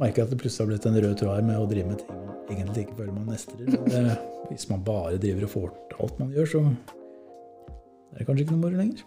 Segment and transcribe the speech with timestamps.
[0.00, 2.00] merker jeg at det plutselig har blitt en rød tråd her med å drive med
[2.02, 4.16] ting man egentlig ikke føler man mestrer.
[4.50, 6.60] Hvis man bare driver og får til alt man gjør, så
[8.12, 9.04] er det kanskje ikke noe moro lenger.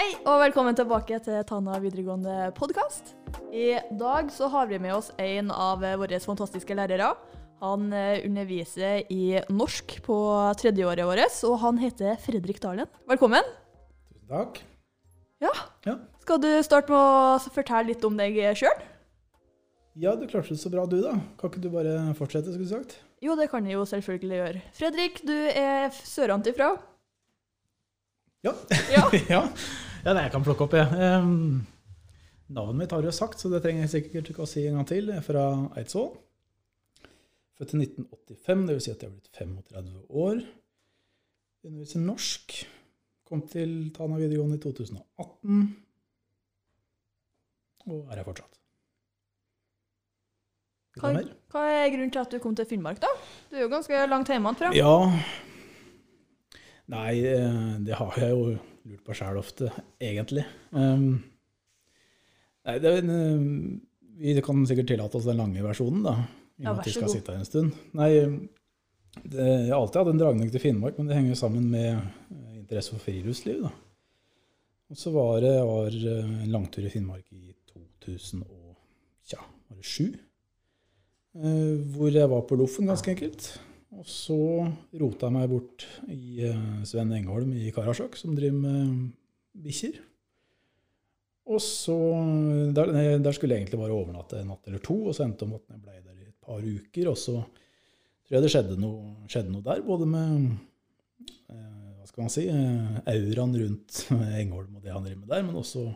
[0.00, 3.14] Hei, og velkommen tilbake til Tana videregående podkast.
[3.54, 7.12] I dag så har vi med oss en av våre fantastiske lærere.
[7.62, 10.16] Han eh, underviser i norsk på
[10.58, 12.90] tredjeåret vårt, og han heter Fredrik Dalen.
[13.06, 13.46] Velkommen.
[14.10, 14.64] Tusen takk.
[15.42, 15.52] Ja.
[15.86, 16.00] Ja.
[16.22, 18.82] Skal du starte med å fortelle litt om deg sjøl?
[20.00, 21.12] Ja, du klarte det så bra du, da.
[21.40, 22.96] Kan ikke du bare fortsette, skulle du sagt?
[23.22, 24.62] Jo, det kan jeg jo selvfølgelig gjøre.
[24.78, 26.70] Fredrik, du er sørantifra.
[28.42, 28.54] Ja.
[28.90, 29.02] Ja.
[29.34, 29.42] ja.
[30.02, 30.88] ja, det jeg kan plukke opp, jeg.
[30.96, 31.60] Ehm,
[32.48, 34.80] navnet mitt har du jo sagt, så det trenger jeg sikkert ikke å si en
[34.80, 35.12] gang til.
[35.12, 35.44] Jeg er fra
[35.76, 36.08] Eidsvoll.
[37.60, 38.86] Født i 1985, dvs.
[38.86, 39.92] Si at jeg har blitt 35
[40.24, 40.42] år.
[41.68, 42.56] Underviser norsk.
[43.28, 45.62] Kom til Tana videregående i 2018.
[47.92, 48.61] Og er her fortsatt.
[51.00, 51.12] Hva,
[51.54, 53.08] hva er grunnen til at du kom til Finnmark, da?
[53.48, 54.72] Du er jo ganske langt hjemmefra.
[54.76, 54.92] Ja
[56.92, 58.56] Nei, eh, det har jeg jo
[58.90, 59.70] lurt på sjæl ofte,
[60.02, 60.42] egentlig.
[60.74, 61.22] Um,
[62.66, 63.44] nei, det, eh,
[64.20, 66.16] vi kan sikkert tillate oss den lange versjonen, da.
[66.58, 67.14] I Ja, og med vær at vi så skal god.
[67.14, 67.78] sitte her en stund.
[67.96, 68.10] Nei,
[69.22, 71.88] det, jeg har alltid hatt en dragning til Finnmark, men det henger jo sammen med
[71.94, 73.72] eh, interesse for friluftsliv, da.
[74.92, 78.42] Og så var det var en langtur i Finnmark i 2007.
[79.32, 80.10] Var det sju?
[81.32, 83.48] Eh, hvor jeg var på Loffen, ganske enkelt.
[83.92, 84.38] Og så
[85.00, 89.12] rota jeg meg bort i eh, Sven Engholm i Karasjok, som driver med
[89.64, 90.00] bikkjer.
[91.52, 91.96] Og så
[92.76, 95.48] der, der skulle jeg egentlig bare overnatte en natt eller to, og så endte det
[95.48, 97.08] om at jeg ble der i et par uker.
[97.10, 100.52] Og så tror jeg det skjedde noe, skjedde noe der, både med
[101.50, 104.04] eh, hva skal man si, eh, auraen rundt
[104.42, 105.88] Engholm og det han driver med der, men også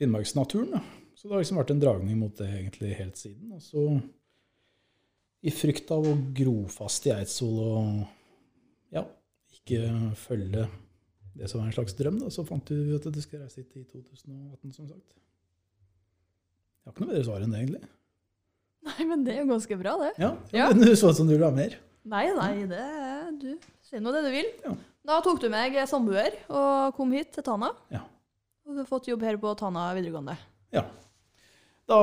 [0.00, 0.82] Finnmarksnaturen.
[1.14, 3.52] Så det har liksom vært en dragning mot det egentlig helt siden.
[3.54, 3.86] Og så
[5.42, 9.02] i frykt av å gro fast i Eidsvoll og ja,
[9.56, 9.80] ikke
[10.20, 10.68] følge
[11.34, 13.72] det som var en slags drøm, da, så fant du at du skulle reise hit
[13.80, 15.16] i 2018, som sagt.
[16.82, 17.82] Jeg har ikke noe bedre svar enn det, egentlig.
[18.82, 20.12] Nei, men det er jo ganske bra, det.
[20.20, 20.68] Ja, Ja.
[20.74, 21.78] Men Du så ut som du ville ha mer.
[22.04, 23.52] Nei, nei, det er du.
[23.86, 24.48] Si nå det du vil.
[24.64, 24.72] Ja.
[25.06, 27.70] Da tok du meg samboer og kom hit til Tana.
[27.94, 28.02] Ja.
[28.66, 30.34] Og du har fått jobb her på Tana videregående.
[30.74, 30.84] Ja.
[31.90, 31.98] Da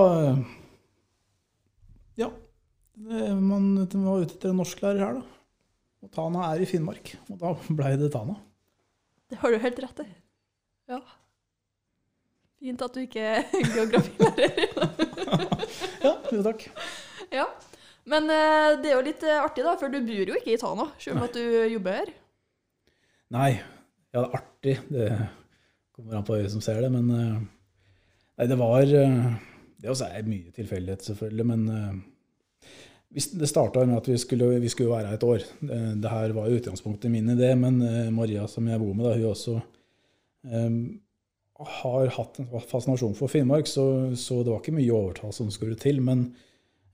[3.10, 5.24] Man man var ute etter en norsklærer her, da.
[6.06, 7.16] Og Tana er i Finnmark.
[7.34, 8.36] Og da blei det Tana.
[9.30, 10.08] Det har du helt rett i.
[10.90, 11.00] Ja.
[12.60, 14.54] Fint at du ikke er geografilærer.
[16.00, 16.64] Ja, jo takk.
[17.36, 17.44] ja.
[18.10, 20.60] Men eh, det er jo litt eh, artig, da, for du bor jo ikke i
[20.62, 22.12] Tana, selv om at du jobber her.
[23.36, 23.50] Nei,
[24.14, 24.76] ja, det er artig.
[24.90, 25.10] Det
[25.94, 27.42] kommer an på øyet som ser det, men eh,
[28.40, 29.20] Nei, det var eh,
[29.84, 32.00] Det også er mye tilfeldighet, selvfølgelig, men eh,
[33.10, 35.46] det starta med at vi skulle, vi skulle være her et år.
[35.60, 39.32] Det, her var utgangspunktet min idé, men eh, Maria, som jeg bor med, da, hun
[39.32, 39.56] også
[40.46, 40.78] um,
[41.80, 45.80] har hatt en fascinasjon for Finnmark, så, så det var ikke mye overtall som skulle
[45.82, 46.04] til.
[46.06, 46.28] Men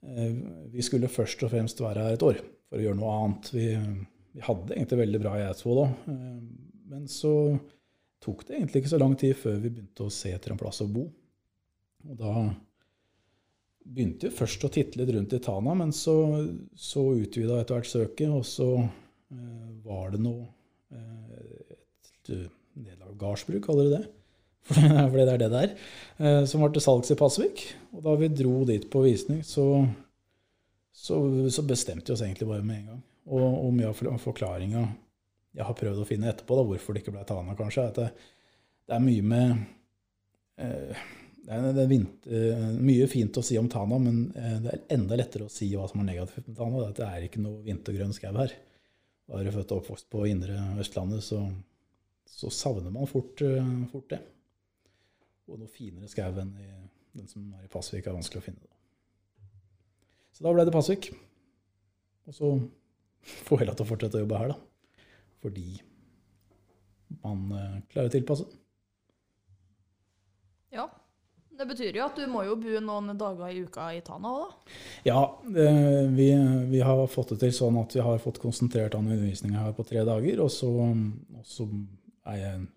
[0.07, 0.35] uh,
[0.71, 2.39] vi skulle først og fremst være her et år
[2.69, 3.51] for å gjøre noe annet.
[3.51, 3.67] Vi,
[4.39, 6.11] vi hadde egentlig veldig bra i Eidsvoll òg,
[6.95, 7.33] men så
[8.23, 10.79] tok det egentlig ikke så lang tid før vi begynte å se etter en plass
[10.85, 11.09] å bo.
[12.05, 12.47] Og da
[13.85, 16.15] begynte jo først å titte litt rundt i Tana, men så,
[16.73, 20.47] så utvida etter hvert søket, og så eh, var det noe
[20.95, 21.75] eh,
[22.25, 22.31] Et
[22.75, 24.05] nedlagt gardsbruk, kaller de det.
[24.73, 25.73] For det er det det er.
[26.17, 27.61] Eh, som var til salgs i Pasvik.
[27.93, 29.67] Og da vi dro dit på visning, så,
[30.89, 31.19] så,
[31.53, 33.03] så bestemte vi oss egentlig bare med en gang.
[33.29, 34.81] Og, og mye av for- forklaringa
[35.55, 37.99] jeg har prøvd å finne etterpå, da, hvorfor det ikke ble Tana, kanskje, er at
[38.01, 38.09] det,
[38.89, 39.53] det er mye med
[40.59, 41.05] eh,
[41.45, 41.91] det er,
[42.33, 45.67] eh, mye fint å si om Tana, men eh, det er enda lettere å si
[45.75, 46.79] hva som er negativt med Tana.
[46.79, 48.55] det er at Det er ikke noe vintergrønn skau her.
[49.25, 51.43] Da er du født og oppvokst på indre Østlandet, så,
[52.25, 54.21] så savner man fort, eh, fort det.
[55.45, 56.71] Og noe finere skau enn i,
[57.15, 58.73] den som er i Pasvik, er vanskelig å finne.
[60.33, 61.11] Så da ble det Pasvik.
[62.25, 62.53] Og så
[63.45, 65.05] får jeg lov til å fortsette å jobbe her, da.
[65.45, 65.69] Fordi
[67.21, 67.49] man
[67.91, 68.49] klarer å tilpasse.
[70.73, 70.89] Ja.
[71.57, 74.49] Det betyr jo at du må jo bo noen dager i uka i Tana òg,
[74.49, 74.73] da.
[75.07, 75.19] Ja,
[75.63, 76.27] eh, vi,
[76.71, 79.85] vi har fått det til sånn at vi har fått konsentrert an undervisninga her på
[79.87, 80.41] tre dager.
[80.43, 81.67] Og så, og så
[82.27, 82.67] er jeg en,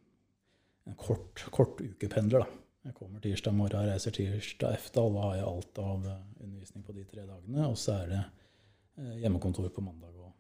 [0.87, 2.55] en kort, kort ukependler, da.
[2.89, 6.95] Jeg kommer tirsdag morgen, reiser tirsdag og da har jeg alt av eh, undervisning på
[6.97, 7.67] de tre dagene.
[7.69, 10.31] Og så er det eh, hjemmekontor på mandag og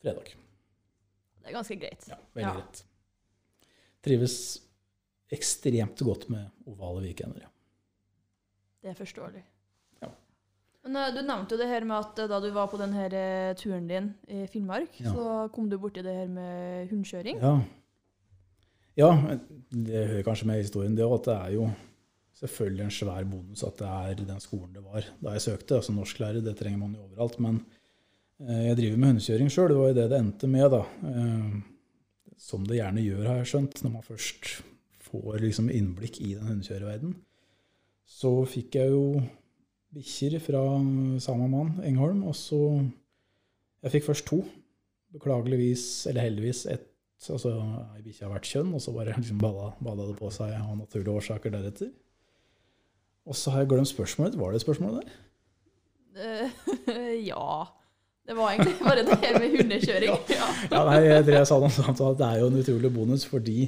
[0.00, 0.30] fredag.
[1.42, 2.06] Det er ganske greit.
[2.08, 2.54] Ja, veldig Ja.
[2.62, 2.84] greit.
[4.06, 4.38] Trives
[5.34, 7.42] ekstremt godt med ovale weekender.
[7.44, 7.52] Ja.
[8.82, 9.42] Det er forståelig.
[10.02, 10.08] Ja.
[10.86, 13.06] Men eh, Du nevnte jo det her med at eh, da du var på denne
[13.08, 15.12] eh, turen din i Finnmark, Ja.
[15.12, 17.40] så kom du borti det her med hundekjøring.
[17.42, 17.56] Ja.
[19.02, 19.10] ja,
[19.70, 21.68] det hører kanskje med i historien det òg, at det er jo
[22.38, 25.80] selvfølgelig en svær bonus at det er den skolen det var da jeg søkte.
[25.80, 27.40] Altså norsklærer, det trenger man jo overalt.
[27.42, 27.64] Men
[28.38, 30.84] jeg driver med hundekjøring sjøl, det var jo det det endte med, da.
[32.38, 34.52] Som det gjerne gjør, har jeg skjønt, når man først
[35.08, 37.16] får liksom innblikk i den hundekjørerverdenen.
[38.08, 39.20] Så fikk jeg jo
[39.94, 40.62] bikkjer fra
[41.22, 42.60] samme mann, Engholm, og så
[43.84, 44.40] Jeg fikk først to.
[45.14, 46.88] Beklageligvis, eller heldigvis, ett
[47.30, 47.52] altså,
[47.94, 50.74] ei bikkje av hvert kjønn, og så bare liksom balla, balla det på seg av
[50.80, 51.92] naturlige årsaker deretter.
[53.28, 54.38] Og så har jeg glemt spørsmålet.
[54.40, 55.16] Var det spørsmålet der?
[56.18, 57.66] Eh, ja.
[58.28, 60.22] Det var egentlig bare det her med hundekjøring.
[60.38, 60.48] Ja.
[60.70, 63.26] Ja, nei, jeg tror jeg sa noe sånt, at det er jo en utrolig bonus,
[63.28, 63.58] fordi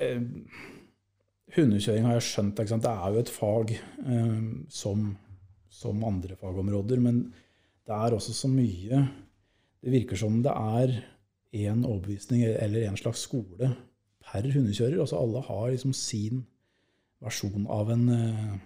[0.00, 0.18] eh,
[1.54, 4.40] hundekjøring har jeg skjønt, det er jo et fag eh,
[4.72, 5.10] som,
[5.70, 7.22] som andre fagområder, men
[7.86, 9.04] det er også så mye
[9.84, 10.96] Det virker som det er
[11.54, 13.68] én overbevisning eller en slags skole
[14.26, 14.98] per hundekjører.
[14.98, 16.40] Altså alle har liksom sin
[17.22, 18.56] versjon av en, eh,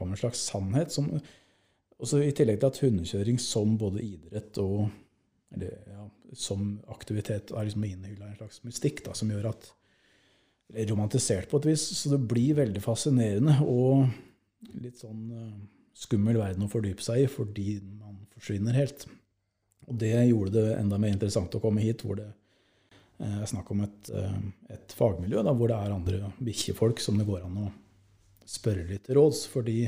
[0.00, 0.90] av en slags sannhet.
[0.92, 1.12] Som,
[2.02, 4.88] også I tillegg til at hundekjøring som både idrett og
[5.54, 9.70] eller, ja, som aktivitet er liksom innhylla en slags mystikk da, som gjør at
[10.74, 11.84] romantisert på et vis.
[11.98, 14.06] Så det blir veldig fascinerende og
[14.82, 15.52] litt sånn eh,
[15.96, 19.06] skummel verden å fordype seg i fordi man forsvinner helt.
[19.86, 23.70] Og det gjorde det enda mer interessant å komme hit, hvor det eh, er snakk
[23.72, 24.40] om et, eh,
[24.74, 27.68] et fagmiljø da, hvor det er andre bikkjefolk som det går an å
[28.46, 29.46] spørre litt råds.
[29.52, 29.84] Fordi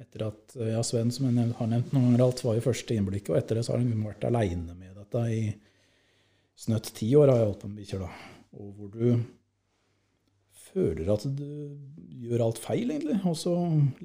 [0.00, 3.34] etter at ja, Sven, som jeg har nevnt noen ganger, alt var jo første innblikket,
[3.34, 5.42] og etter det så har han vært aleine med dette i
[6.60, 8.32] snøtt ti år, har jeg holdt på med bikkjer, da.
[8.60, 9.20] Og hvor du
[10.72, 11.46] føler at du
[12.24, 13.18] gjør alt feil, egentlig.
[13.28, 13.54] Og så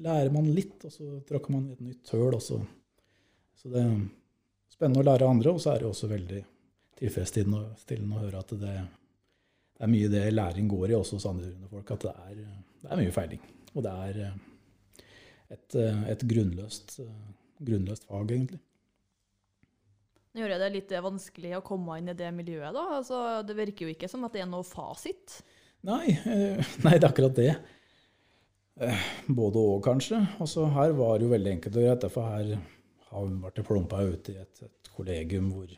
[0.02, 2.36] lærer man litt, og så tråkker man i et nytt høl.
[2.42, 2.60] Så,
[3.66, 3.96] det er
[4.70, 6.42] spennende å lære andre, og så er det også veldig
[7.00, 7.62] tilfredsstillende
[8.16, 8.74] å- høre at det,
[9.76, 12.44] det er mye det læring går i også hos andre hundefolk, at det er,
[12.82, 13.42] det er mye feiling.
[13.74, 14.38] Og det er eh,
[15.50, 17.34] et, eh, et grunnløst, eh,
[17.66, 18.60] grunnløst fag, egentlig.
[20.36, 22.82] Gjør det litt vanskelig å komme inn i det miljøet, da.
[22.98, 25.38] Altså, det virker jo ikke som at det er noe fasit.
[25.86, 27.50] Nei, eh, nei, det er akkurat det.
[28.82, 30.20] Eh, Både og, kanskje.
[30.42, 32.04] Også her var det jo veldig enkelt og greit.
[32.04, 32.52] Derfor her
[33.12, 35.70] har vi vært plumpa ut i et, et kollegium hvor,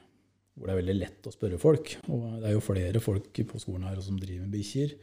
[0.56, 1.94] hvor det er veldig lett å spørre folk.
[2.08, 4.96] Og det er jo flere folk på skolen her som driver med bikkjer.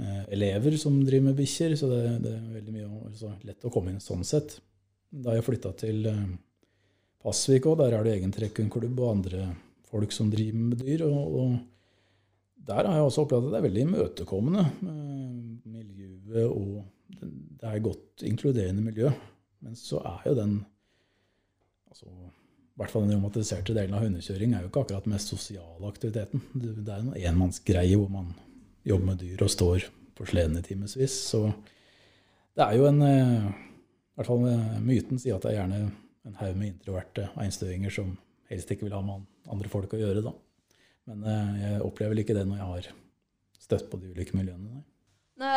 [0.00, 3.72] Eh, elever som driver med bikkjer, så det, det er veldig mye, altså, lett å
[3.72, 4.58] komme inn sånn sett.
[5.10, 6.22] Da jeg flytta til eh,
[7.20, 9.50] Pasvik òg, der er det egen trekkenklubb og andre
[9.90, 11.04] folk som driver med dyr.
[11.06, 11.58] og, og
[12.66, 14.64] der har jeg også opplevd at det er veldig imøtekommende.
[14.84, 16.84] eh, Miljøet og
[17.20, 19.10] det er et godt inkluderende miljø.
[19.60, 20.52] Men så er jo den
[21.90, 25.32] altså, I hvert fall den romantiserte delen av hundekjøring er jo ikke akkurat den mest
[25.32, 26.44] sosiale aktiviteten.
[26.54, 28.32] Det det er en enmannsgreie hvor man
[28.86, 31.16] jobber med dyr og står på sleden i timevis.
[31.32, 31.50] Så
[32.56, 35.90] det er jo en eh, I hvert fall eh, myten sier at det er gjerne
[36.28, 38.16] en haug med introverte einstøinger som
[38.50, 40.32] helst ikke vil ha med andre folk å gjøre, da.
[41.10, 42.88] Men eh, jeg opplever vel ikke det når jeg har
[43.60, 44.68] støtt på de ulike miljøene.
[44.70, 44.84] Nei.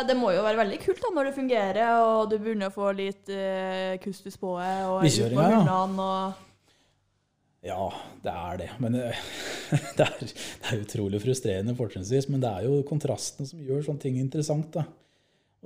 [0.07, 2.93] Det må jo være veldig kult da, når det fungerer, og du begynner å få
[2.95, 5.79] litt eh, kustus på det, og ute Bikkjekjøring, med ja.
[6.05, 7.87] og Ja,
[8.23, 8.69] det er det.
[8.83, 9.09] Men det,
[9.99, 12.29] det, er, det er utrolig frustrerende fortrinnsvis.
[12.31, 14.79] Men det er jo kontrasten som gjør sånne ting interessant.
[14.79, 14.85] Ja,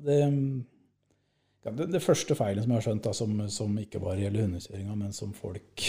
[0.01, 4.97] det, det første feilen som jeg har skjønt, da, som, som ikke bare gjelder hundekjøringa,
[4.97, 5.87] men som folk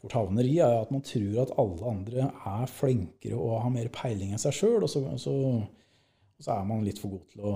[0.00, 3.90] fort havner i, er at man tror at alle andre er flinkere og har mer
[3.94, 4.86] peiling enn seg sjøl.
[4.86, 7.54] Og, og, så- er man litt for god til å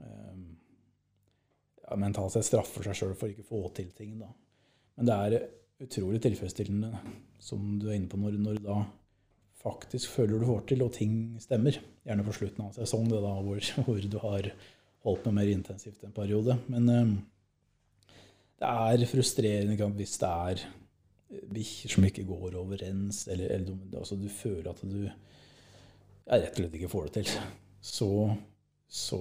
[0.00, 0.38] eh,
[1.84, 4.16] ja, mentalt sett straffe seg sjøl for ikke å få til ting.
[4.22, 4.30] Da.
[4.96, 5.46] Men det er
[5.82, 6.92] utrolig tilfredsstillende,
[7.42, 8.78] som du er inne på, når, når du da
[9.62, 11.76] faktisk føler du får til, og ting stemmer.
[12.06, 14.48] Gjerne på slutten av en sesong, det da, hvor, hvor du har
[15.06, 16.56] holdt med mer intensivt en periode.
[16.72, 17.12] Men eh,
[18.62, 20.64] det er frustrerende hvis det er
[21.52, 26.60] bikkjer som ikke går overens, eller, eller altså, du føler at du ja, rett og
[26.60, 27.32] slett ikke får det til.
[27.82, 28.10] Så,
[28.86, 29.20] så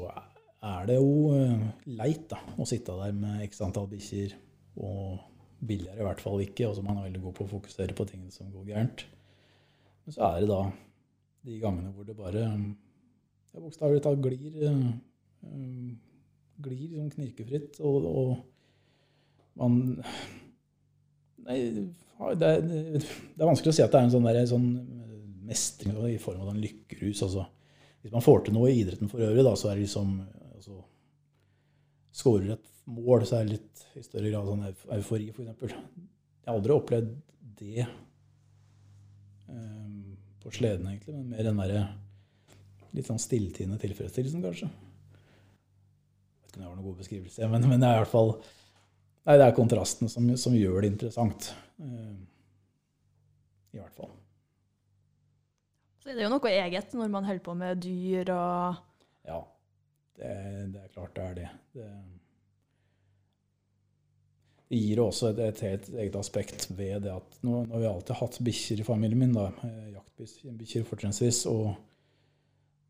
[0.62, 1.66] er det jo eh,
[1.98, 4.36] leit da, å sitte der med x antall bikkjer,
[4.82, 5.18] og
[5.62, 8.08] billigere i hvert fall ikke, og så man er veldig god på å fokusere på
[8.10, 9.06] tingene som går gærent.
[10.06, 10.62] Men så er det da
[11.48, 12.46] de gangene hvor det bare
[13.52, 15.92] bokstavelig talt glir, eh,
[16.62, 19.82] glir sånn knirkefritt, og, og man
[21.48, 21.58] Nei,
[22.38, 24.68] det er, det er vanskelig å si at det er en sånn, der, sånn
[25.48, 27.24] mestring i form av en lykkerus.
[27.28, 27.48] Altså.
[28.02, 30.20] Hvis man får til noe i idretten for øvrig, da, så er det liksom
[30.56, 30.82] altså,
[32.22, 35.72] Skårer et mål, så er det litt i større grad sånn euf- eufori, f.eks.
[35.72, 37.12] Jeg har aldri opplevd
[37.62, 37.86] det
[39.48, 41.84] um, på sleden, egentlig, men mer den derre
[42.92, 44.68] litt sånn stilltiende tilfredsstillelsen, kanskje.
[44.68, 48.12] Jeg vet ikke om det var noen god beskrivelse, men, men det er i hvert
[48.12, 48.34] fall
[49.22, 51.52] Nei, det er kontrasten som, som gjør det interessant.
[51.82, 52.16] eh,
[53.76, 54.10] I hvert fall.
[56.02, 58.80] Så er det jo noe eget når man holder på med dyr og
[59.30, 59.38] Ja,
[60.18, 60.32] det,
[60.74, 61.50] det er klart det er det.
[61.78, 61.90] Det,
[64.72, 67.90] det gir også et, et helt eget aspekt ved det at nå, nå har vi
[67.92, 71.76] alltid hatt bikkjer i familien min, da, eh, jaktbikkjer fortrinnsvis, og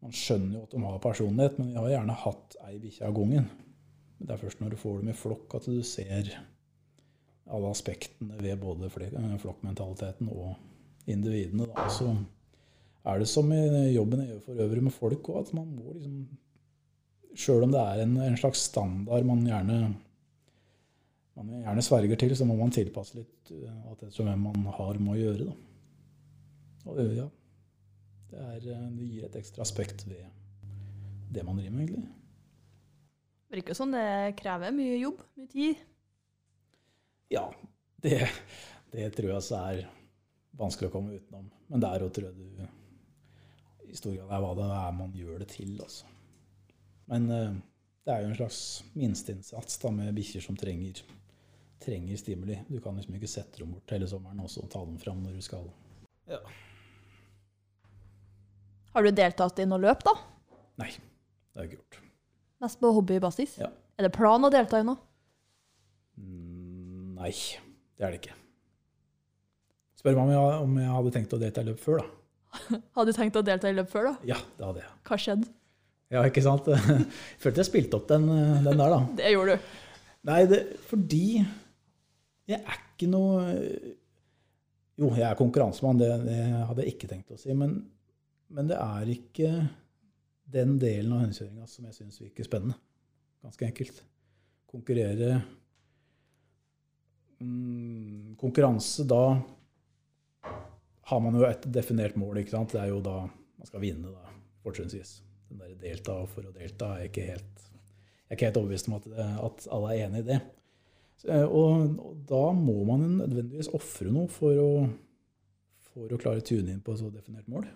[0.02, 3.18] man skjønner jo at de har personlighet, men vi har gjerne hatt ei bikkje av
[3.20, 3.52] gangen.
[4.22, 6.30] Det er først når du får dem i flokk at du ser
[7.52, 10.54] alle aspektene ved både eh, flokkmentaliteten og
[11.10, 11.68] individene.
[11.72, 11.88] Da.
[11.92, 12.12] Så
[13.04, 15.98] er det som i jobben jeg gjør for øvrig med folk òg, at man må
[15.98, 16.24] liksom
[17.32, 19.76] Sjøl om det er en, en slags standard man gjerne,
[21.40, 25.00] man gjerne sverger til, så må man tilpasse litt at alt etter hvem man har
[25.00, 25.46] med å gjøre.
[25.48, 25.54] Da.
[26.92, 27.30] Og ja,
[28.34, 30.28] det, er, eh, det gir et ekstra aspekt ved
[31.32, 32.21] det man driver med, egentlig.
[33.52, 33.92] Det virker sånn.
[33.92, 35.80] det krever mye jobb, mye tid.
[37.36, 37.50] Ja,
[38.00, 38.22] det,
[38.94, 39.82] det tror jeg så er
[40.56, 41.50] vanskelig å komme utenom.
[41.68, 45.42] Men der òg tror jeg du i stor grad er hva det er man gjør
[45.44, 45.74] det til.
[45.84, 46.08] Altså.
[47.12, 47.58] Men eh,
[48.08, 48.60] det er jo en slags
[48.96, 51.02] minsteinnsats med bikkjer som trenger,
[51.84, 52.56] trenger stimuli.
[52.70, 55.36] Du kan liksom ikke sette dem bort hele sommeren og så ta dem fram når
[55.36, 55.68] du skal.
[58.96, 60.16] Har du deltatt i noe løp, da?
[60.80, 62.11] Nei, det har jeg ikke gjort.
[62.62, 63.58] Mest på hobbybasis?
[63.62, 63.72] Ja.
[63.98, 65.00] Er det plan å delta i noe?
[66.22, 67.32] Mm, Nei,
[67.98, 68.36] det er det ikke.
[70.02, 72.06] Spør meg om jeg, om jeg hadde tenkt å delta i løp før, da.
[72.98, 74.14] Hadde du tenkt å delta i løp før, da?
[74.34, 74.94] Ja, det hadde jeg.
[75.08, 75.50] Hva skjedde?
[76.12, 76.68] Ja, ikke sant?
[76.68, 77.06] Jeg
[77.44, 78.26] følte jeg spilte opp den,
[78.66, 79.00] den der, da.
[79.22, 79.70] Det gjorde du.
[80.30, 81.24] Nei, det, fordi
[82.52, 83.46] jeg er ikke noe
[85.00, 87.56] Jo, jeg er konkurransemann, det, det hadde jeg ikke tenkt å si.
[87.58, 87.78] Men,
[88.54, 89.54] men det er ikke
[90.52, 92.78] den delen av hundekjøringa som jeg syns virker spennende.
[93.42, 94.04] Ganske enkelt.
[94.72, 95.34] Konkurrere
[97.40, 99.24] mm, Konkurranse, da
[101.12, 102.76] har man jo et definert mål, ikke sant.
[102.76, 104.32] Det er jo da man skal vinne, da,
[104.64, 105.18] fortrinnsvis.
[105.50, 107.68] Den der delta for å delta er ikke helt
[108.32, 109.08] jeg er ikke helt overbevist om at,
[109.44, 110.38] at alle er enig i det.
[111.28, 114.70] Eh, og da må man nødvendigvis ofre noe for å,
[115.92, 117.68] for å klare å tune inn på et så definert mål.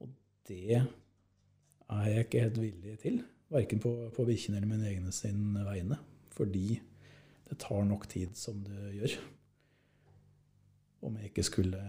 [0.00, 0.14] Og
[0.48, 0.80] det
[1.90, 3.18] er jeg ikke helt villig til.
[3.50, 5.98] Verken på, på bikkjene eller mine egne sin vegne.
[6.36, 6.78] Fordi
[7.50, 9.16] det tar nok tid som det gjør.
[11.02, 11.80] Om jeg ikke skulle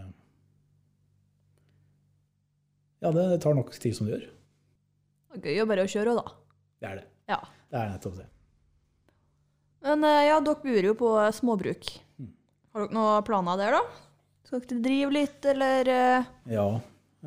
[3.02, 4.28] Ja, det tar nok tid som det gjør.
[5.42, 6.38] Det er gøy å bare kjøre òg, da.
[6.82, 7.06] Det er det.
[7.32, 7.40] Ja.
[7.72, 8.28] Det er nettopp det.
[9.82, 11.88] Men eh, ja, dere bor jo på småbruk.
[12.22, 12.32] Mm.
[12.74, 13.82] Har dere noen planer der, da?
[14.46, 16.68] Skal dere drive litt, eller eh, Ja.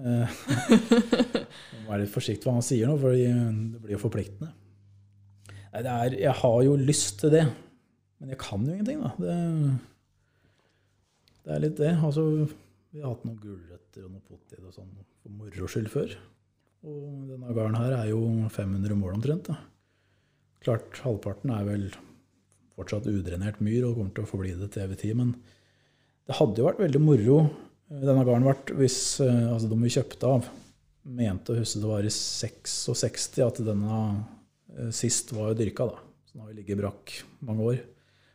[0.01, 0.37] Eh,
[1.85, 4.53] Må være litt forsiktig hva han sier nå, for det blir jo forpliktende.
[5.75, 7.45] Er, jeg har jo lyst til det,
[8.21, 9.11] men jeg kan jo ingenting, da.
[9.19, 9.35] Det,
[11.45, 11.93] det er litt det.
[11.99, 12.23] Altså,
[12.95, 16.15] vi har hatt noen gulrøtter og noe potet og sånn for moro skyld før.
[16.85, 18.21] Og denne gården her er jo
[18.53, 19.49] 500 mål omtrent.
[19.51, 19.59] da.
[20.65, 21.89] Klart, halvparten er vel
[22.75, 25.35] fortsatt udrenert myr og kommer til å forbli det til evig tid, men
[26.25, 29.93] det hadde jo vært veldig moro eh, denne gården vært hvis eh, altså de vi
[29.93, 30.49] kjøpte av,
[31.05, 33.99] mente å huske det var i 66 at denne
[34.73, 36.01] eh, sist var dyrka, da.
[36.25, 37.83] Så nå har vi ligget brakk mange år.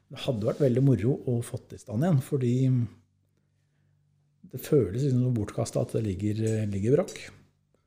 [0.09, 2.53] Det hadde vært veldig moro å få i stand igjen, fordi
[4.49, 7.19] det føles liksom som bortkasta at det ligger, ligger brakk.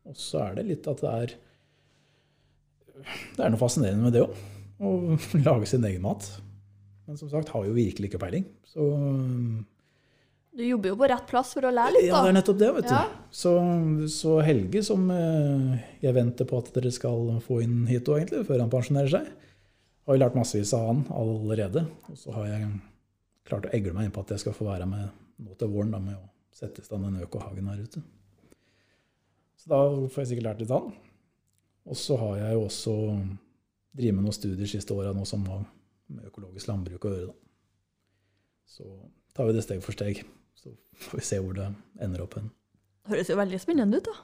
[0.06, 1.34] Og så er det litt at det er
[3.32, 4.34] Det er noe fascinerende med det òg.
[4.82, 4.92] Å
[5.46, 6.26] lage sin egen mat.
[7.06, 8.46] Men som sagt har jo virkelig ikke peiling.
[8.70, 8.86] Så
[10.52, 12.10] Du jobber jo på rett plass for å lære litt, da.
[12.10, 12.92] ja, det er nettopp det, vet du.
[12.92, 13.28] Ja.
[13.32, 13.52] Så,
[14.12, 18.42] så Helge, som eh, jeg venter på at dere skal få inn hit òg, egentlig,
[18.50, 19.30] før han pensjonerer seg,
[20.04, 21.86] har jo lært massevis av han allerede.
[22.12, 22.68] Og så har jeg
[23.48, 25.06] klart å egle meg inn på at jeg skal få være med
[25.42, 28.02] nå til våren da, med å sette i stand en økohagen her ute.
[29.56, 30.92] Så da får jeg sikkert lært litt av han.
[31.88, 32.98] Og så har jeg jo også
[33.96, 35.64] drevet med noen studier siste åra nå som har
[36.12, 37.32] med økologisk landbruk å gjøre.
[37.32, 37.38] Da.
[38.68, 38.86] Så
[39.32, 40.22] tar vi det steg for steg.
[40.62, 40.74] Så
[41.08, 41.68] får vi se hvor det
[42.04, 42.52] ender opp hen.
[43.10, 44.14] Høres jo veldig spennende ut, da.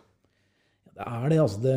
[0.87, 1.63] Ja, det er det, altså.
[1.65, 1.77] Det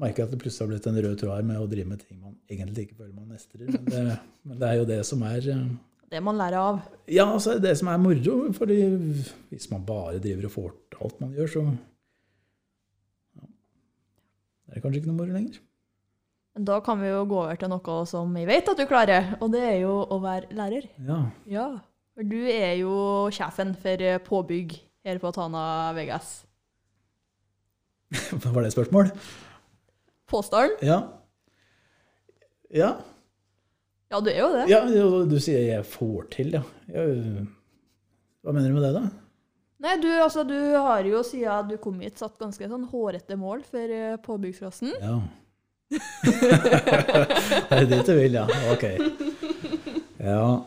[0.00, 2.02] merker jeg at det plutselig har blitt en rød tråd her med å drive med
[2.02, 3.68] ting man egentlig ikke føler man mestrer.
[3.68, 4.02] Men det,
[4.48, 5.64] men det er jo det som er eh,
[6.10, 6.82] Det man lærer av.
[7.06, 8.36] Ja, altså det som er moro.
[8.56, 8.80] fordi
[9.52, 11.64] hvis man bare driver og får til alt man gjør, så
[13.38, 13.50] ja,
[14.66, 15.60] det er kanskje ikke noe moro lenger.
[16.60, 19.52] Da kan vi jo gå over til noe som vi vet at du klarer, og
[19.54, 20.88] det er jo å være lærer.
[21.06, 21.20] Ja.
[21.46, 21.68] Ja.
[22.18, 22.92] Du er jo
[23.32, 24.74] sjefen for eh, påbygg
[25.06, 26.42] her på Tana Vegas.
[28.42, 29.12] Var det et spørsmål?
[30.30, 30.76] Påstanden?
[30.82, 30.98] Ja.
[32.70, 32.90] Ja.
[34.10, 34.66] Ja, du er jo det.
[34.70, 34.80] ja
[35.30, 36.62] du sier jeg får til, ja.
[38.42, 39.04] Hva mener du med det, da?
[39.80, 43.62] Nei, du, altså, du har jo siden du kom hit satt ganske sånn hårete mål
[43.64, 43.94] for
[44.26, 44.92] påbyggsklassen.
[45.00, 45.20] Ja.
[47.70, 48.46] det er dit du vil, ja.
[48.74, 48.84] Ok.
[50.20, 50.60] Ja.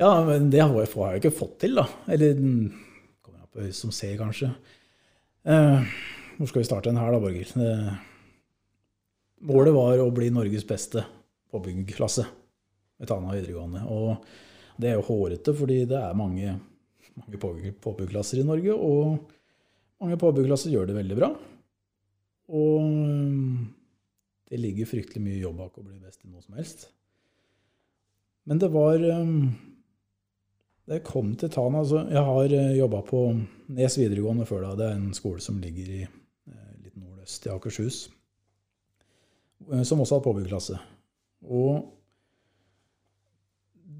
[0.00, 1.86] Ja, men det har jeg ikke fått til, da.
[2.12, 4.50] Eller kommer an på øyet som ser, kanskje.
[5.46, 5.94] Eh,
[6.36, 7.54] hvor skal vi starte den her, da, Borghild?
[7.56, 7.92] Eh,
[9.48, 11.04] målet var å bli Norges beste
[11.52, 12.26] påbyggerklasse
[13.00, 13.84] ved Tana videregående.
[13.92, 14.26] Og
[14.80, 16.58] det er jo hårete, fordi det er mange,
[17.16, 19.30] mange påbygg- påbyggklasser i Norge, og
[20.02, 21.30] mange påbyggklasser gjør det veldig bra.
[22.56, 22.90] Og
[24.50, 26.88] det ligger fryktelig mye jobb bak å bli best i noe som helst.
[28.46, 29.48] Men det var øhm,
[30.86, 33.20] Det kom til Tana altså, Jeg har jobba på
[33.74, 34.74] Nes videregående før da.
[34.78, 38.04] Det er en skole som ligger i eh, litt nordøst i Akershus.
[39.72, 40.78] eh, Som også har påbyggklasse.
[41.50, 41.92] Og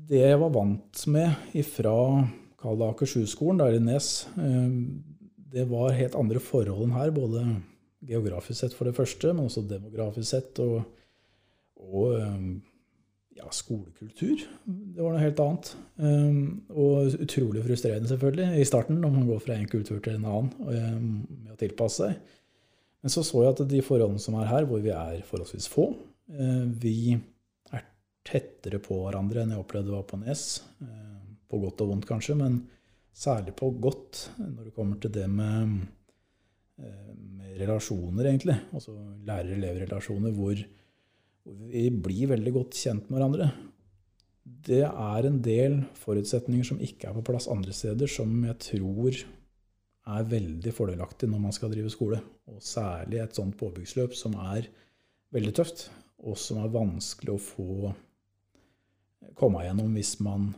[0.06, 1.96] det jeg var vant med ifra
[2.62, 4.70] kall det Akershus-skolen, der i Nes, eh,
[5.56, 7.10] det var helt andre forhold enn her.
[7.10, 7.42] Både
[8.06, 10.62] geografisk sett, for det første, men også demografisk sett.
[10.62, 10.86] Og,
[11.82, 12.46] og eh,
[13.36, 14.42] ja, skolekultur.
[14.66, 15.70] Det var noe helt annet.
[16.00, 16.38] Eh,
[16.76, 20.72] Og utrolig frustrerende, selvfølgelig, i starten, når man går fra en kultur til en annen
[20.72, 20.98] eh,
[21.46, 22.34] med å tilpasse seg.
[23.04, 25.90] Men så så jeg at de forholdene som er her, hvor vi er forholdsvis få
[26.32, 26.96] eh, Vi
[27.72, 27.84] er
[28.26, 30.46] tettere på hverandre enn jeg opplevde var på Nes.
[30.82, 32.64] eh, På godt og vondt, kanskje, men
[33.16, 35.86] særlig på godt når det kommer til det med
[36.76, 38.56] med relasjoner, egentlig.
[38.76, 38.92] Altså
[39.24, 40.58] lærer-elev-relasjoner hvor
[41.46, 43.50] vi blir veldig godt kjent med hverandre.
[44.66, 49.20] Det er en del forutsetninger som ikke er på plass andre steder, som jeg tror
[50.06, 52.20] er veldig fordelaktig når man skal drive skole.
[52.50, 54.68] Og særlig et sånt påbyggsløp som er
[55.34, 55.88] veldig tøft,
[56.26, 57.94] og som er vanskelig å få
[59.36, 60.48] komme gjennom hvis man,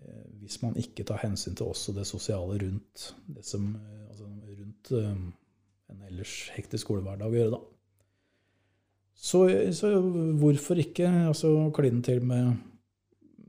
[0.00, 4.28] eh, hvis man ikke tar hensyn til også det sosiale rundt det som, eh, altså
[4.28, 5.12] rundt eh,
[5.88, 7.77] en ellers hektisk skolehverdag å gjøre, da.
[9.18, 9.42] Så,
[9.74, 9.90] så
[10.38, 12.52] hvorfor ikke altså, kline til med,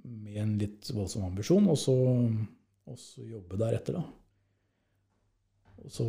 [0.02, 1.94] med en litt voldsom ambisjon, og så,
[2.90, 4.06] og så jobbe deretter, da.
[5.80, 6.08] Og så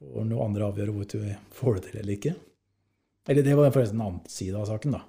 [0.00, 2.34] får noen andre avgjøre hvorvidt vi får det til eller ikke.
[3.28, 5.02] Eller det var forresten en annen side av saken, da.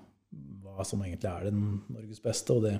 [0.63, 2.76] Hva som egentlig er den Norges beste, og det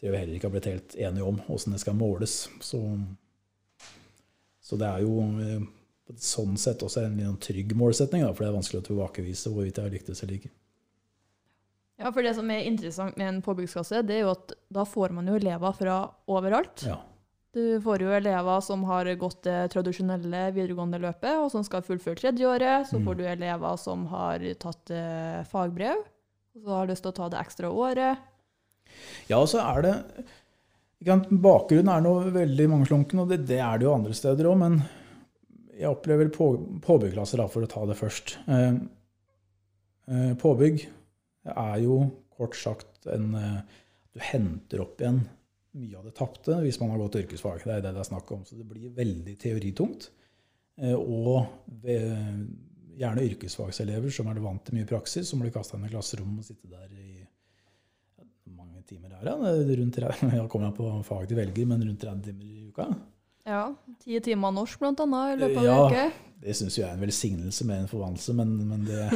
[0.00, 2.46] tror vi heller ikke blitt helt enige om, åssen det skal måles.
[2.64, 2.80] Så,
[4.64, 5.68] så det er jo eh,
[6.18, 9.76] sånn sett også en litt trygg målsetning, da, for det er vanskelig å tilbakevise hvorvidt
[9.78, 10.50] jeg har lyktes eller ikke.
[12.00, 15.12] Ja, for det som er interessant med en påbyggskasse, det er jo at da får
[15.12, 15.98] man jo elever fra
[16.32, 16.86] overalt.
[16.88, 16.96] Ja.
[17.52, 22.16] Du får jo elever som har gått det tradisjonelle videregående løpet, og som skal fullføre
[22.16, 22.86] tredjeåret.
[22.88, 23.04] Så Mm.
[23.04, 25.96] får du elever som har tatt eh, fagbrev,
[26.56, 28.18] og så har lyst til å ta det ekstra året.
[29.28, 29.94] Ja, og så er det
[31.02, 34.82] Bakgrunnen er noe veldig mangslunken, og det, det er det jo andre steder òg, men
[35.80, 36.52] jeg opplever på,
[36.84, 38.36] påbyggklasser, for å ta det først.
[38.50, 38.80] Eh,
[40.12, 40.86] eh, påbygg
[41.50, 42.00] er jo
[42.36, 43.60] kort sagt en eh,
[44.10, 45.20] Du henter opp igjen
[45.78, 47.60] mye av det tapte hvis man har gått yrkesfag.
[47.62, 48.40] Det er det det er snakk om.
[48.44, 50.08] Så det blir veldig teoritungt.
[50.80, 51.46] Og
[52.98, 56.48] gjerne yrkesfagselever som er vant til mye praksis, som blir kasta inn i klasserommet og
[56.48, 57.20] sitte der i
[58.56, 59.78] mange timer er det?
[59.78, 60.00] Rundt,
[60.40, 62.88] jeg kommer an på fag de velger, men rundt 30 timer i uka.
[63.48, 63.74] Ja,
[64.04, 65.76] Ti timer norsk, blant annet, i løpet av Ja.
[65.76, 66.26] en uke.
[66.40, 69.10] Det syns jeg er en velsignelse mer enn forvandlelse, men, men, det,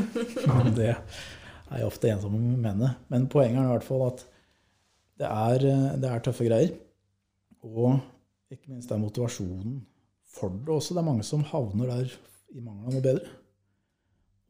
[0.49, 2.91] men det er jeg ofte ensom om å mene.
[3.09, 4.25] Men poenget er i hvert fall at
[5.21, 5.65] det er,
[6.03, 6.75] det er tøffe greier.
[7.65, 7.97] Og
[8.53, 9.79] ikke minst det er motivasjonen
[10.35, 10.93] for det også.
[10.97, 12.13] Det er mange som havner der
[12.55, 13.33] i mangel av noe bedre.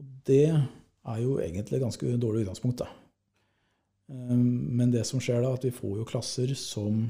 [0.00, 2.88] Og det er jo egentlig et ganske dårlig utgangspunkt, da.
[4.10, 7.06] Um, Men det som skjer da, at vi får jo klasser som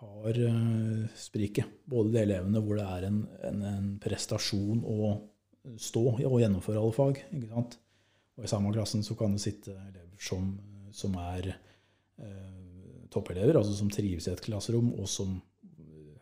[0.00, 1.64] har eh, spriket.
[1.84, 5.14] Både de elevene hvor det er en, en, en prestasjon å
[5.80, 7.22] stå og gjennomføre alle fag.
[7.32, 7.78] ikke sant?
[8.36, 10.58] Og i samme klassen så kan det sitte elever som,
[10.94, 15.30] som er eh, toppelever, altså som trives i et klasserom, og som
[15.80, 16.18] eh,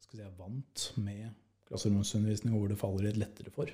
[0.00, 1.28] si, er vant med
[1.68, 3.68] klasseromsundervisning, og hvor det faller litt lettere for.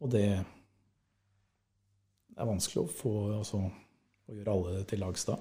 [0.00, 3.58] Og det er vanskelig å få altså,
[4.30, 5.36] å gjøre alle til lags da.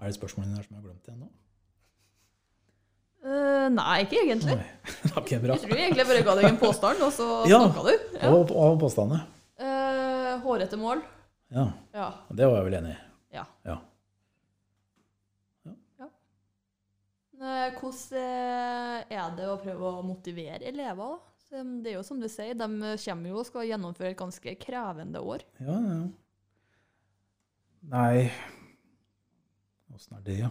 [0.00, 1.30] Er det spørsmålene der som jeg har glemt igjen nå?
[3.24, 4.56] Eh, nei, ikke egentlig.
[4.58, 4.66] Nei,
[5.20, 5.54] Okay, bra.
[5.56, 7.60] Jeg tror egentlig bare ga deg en påstand, og så Ja.
[7.64, 8.18] snakka du.
[8.20, 8.32] Ja.
[8.34, 9.22] Og, og påstandene.
[9.60, 11.00] Uh, hårete mål.
[11.54, 12.08] Ja, Ja.
[12.34, 13.00] det var jeg vel enig i.
[13.38, 13.44] ja.
[13.64, 13.78] Ja.
[17.44, 21.16] Eh, Hvordan er det å prøve å motivere elever?
[21.50, 22.66] Det er jo som du sier, de
[23.04, 25.44] kommer jo og skal gjennomføre et ganske krevende år.
[25.62, 25.98] Ja, ja.
[27.92, 28.30] Nei
[29.94, 30.50] Åssen er det, ja?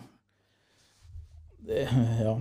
[1.63, 1.85] Det,
[2.23, 2.35] ja.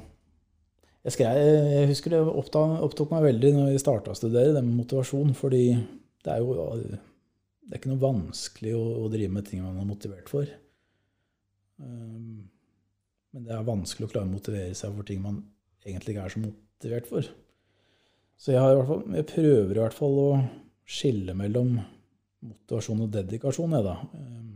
[1.03, 1.39] Jeg, skrev,
[1.75, 5.33] jeg husker det opptok, opptok meg veldig når vi starta å studere, det med motivasjon.
[5.35, 5.65] Fordi
[6.23, 6.55] det er jo
[7.73, 10.49] det er ikke noe vanskelig å, å drive med ting man er motivert for.
[11.83, 12.43] Um,
[13.33, 15.41] men det er vanskelig å klare å motivere seg for ting man
[15.87, 17.31] egentlig ikke er så motivert for.
[18.39, 20.31] Så jeg, fall, jeg prøver i hvert fall å
[20.85, 21.79] skille mellom
[22.43, 23.97] motivasjon og dedikasjon, jeg, da.
[24.19, 24.53] Um,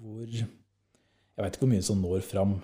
[0.00, 0.40] Hvor
[1.40, 2.58] Jeg veit ikke hvor mye som når fram.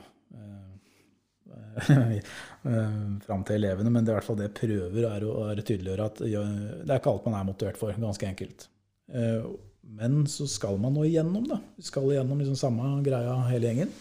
[1.88, 5.32] eh, fram til elevene, men det er i hvert fall det jeg prøver, er å,
[5.48, 7.96] er tydeliggjøre at det er ikke alt man er motivert for.
[7.96, 8.68] Ganske enkelt.
[9.12, 9.48] Eh,
[9.96, 11.60] Men så skal man nå igjennom, da.
[11.78, 13.92] Vi skal igjennom liksom samme greia hele gjengen.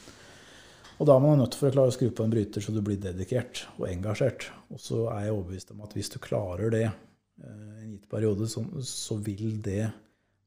[0.96, 2.80] Og da er man nødt til å klare å skru på en bryter så du
[2.82, 4.48] blir dedikert og engasjert.
[4.74, 8.48] Og så er jeg overbevist om at hvis du klarer det eh, en gitt periode,
[8.50, 9.92] så, så vil det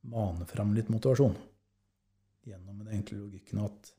[0.08, 1.36] mane fram litt motivasjon.
[2.48, 3.92] Gjennom den enkle logikken at,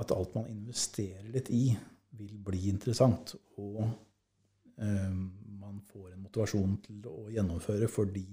[0.00, 1.70] at alt man investerer litt i,
[2.16, 3.34] vil bli interessant.
[3.60, 5.14] Og eh,
[5.60, 8.26] man får en motivasjon til å gjennomføre fordi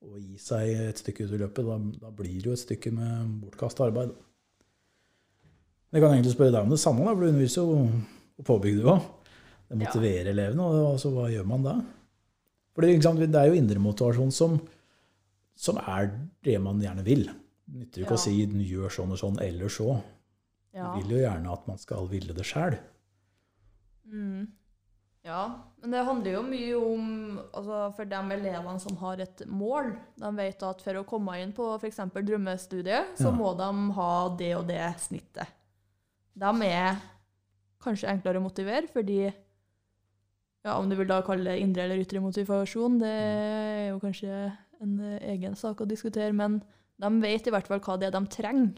[0.00, 2.92] å gi seg et stykke ut i løpet, da, da blir det jo et stykke
[2.96, 4.14] med bortkasta arbeid.
[5.90, 7.80] Jeg kan egentlig spørre deg om det samme, da, for du underviser jo
[8.38, 9.08] på påbygd òg.
[9.70, 11.74] Det motiverer elevene, og altså, hva gjør man da?
[12.74, 14.56] For det, er jo indre motivasjon som,
[15.58, 16.08] som er
[16.46, 17.28] det man gjerne vil.
[17.70, 18.18] Det nytter ikke Ja.
[18.18, 20.00] å si 'gjør sånn og sånn', eller så.
[20.76, 20.92] Ja.
[20.94, 22.76] Du vil jo gjerne at man skal ville det sjæl.
[24.06, 24.46] Mm.
[25.22, 25.40] Ja,
[25.82, 27.08] men det handler jo mye om
[27.52, 31.52] altså For de elevene som har et mål, de vet at for å komme inn
[31.56, 31.98] på f.eks.
[32.16, 33.34] drømmestudiet, så Ja.
[33.36, 35.46] må de ha det og det snittet.
[36.40, 36.96] De er
[37.84, 39.32] kanskje enklere å motivere, fordi
[40.64, 44.52] ja, Om du vil da kalle det indre eller ytre motivasjon, det er jo kanskje
[44.82, 46.58] en egen sak å diskutere, men
[47.00, 48.74] de vet i hvert fall hva det er de trenger,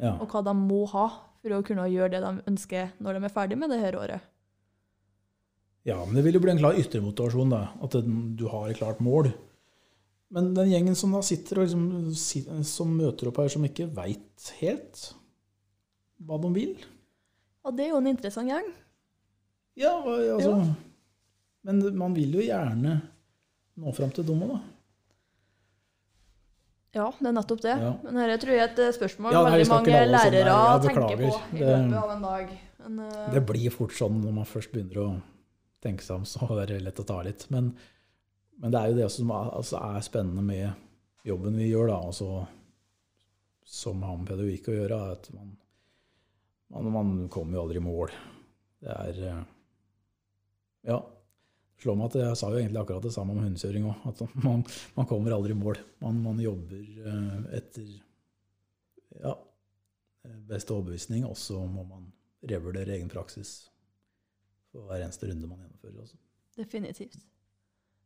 [0.00, 0.16] Ja.
[0.16, 1.06] og hva de må ha
[1.42, 4.20] for å kunne gjøre det de ønsker når de er ferdig med det her året.
[5.84, 7.72] ja, men det vil jo bli en klar ytre motivasjon, da.
[7.82, 7.96] At
[8.38, 9.32] du har et klart mål.
[10.32, 14.52] Men den gjengen som da sitter og liksom, som møter opp her, som ikke veit
[14.62, 15.10] helt
[16.22, 16.76] hva de vil
[17.66, 18.70] Og det er jo en interessant gjeng.
[19.78, 20.74] Ja, altså ja.
[21.66, 22.96] Men man vil jo gjerne
[23.78, 24.60] nå fram til dem òg, da.
[26.92, 27.72] Ja, det er nettopp det.
[27.80, 27.92] Ja.
[28.04, 31.30] Men dette tror jeg er et eh, spørsmål Ja, veldig mange lærere sånn tenker på
[31.56, 32.50] i løpet av en dag.
[32.82, 33.28] Men, uh...
[33.32, 35.06] Det blir fort sånn når man først begynner å
[35.82, 37.46] tenke seg om, så er det lett å ta litt.
[37.54, 37.72] Men,
[38.60, 41.98] men det er jo det som er, altså, er spennende med jobben vi gjør, da,
[42.10, 42.28] altså,
[43.72, 45.56] som har med pedagogikk å gjøre, er at man,
[46.74, 48.14] man, man kommer jo aldri i mål.
[48.82, 49.42] Det er eh,
[50.92, 51.00] Ja.
[51.82, 54.04] Slår meg at jeg sa jo egentlig akkurat det samme om hundekjøring òg.
[54.12, 54.62] At man,
[54.96, 55.80] man kommer aldri i mål.
[56.04, 57.88] Man, man jobber eh, etter
[59.22, 59.34] ja,
[60.48, 62.06] beste overbevisning, og så må man
[62.48, 63.68] revurdere egen praksis
[64.72, 65.98] for hver eneste runde man gjennomfører.
[66.06, 66.16] Også.
[66.56, 67.18] definitivt.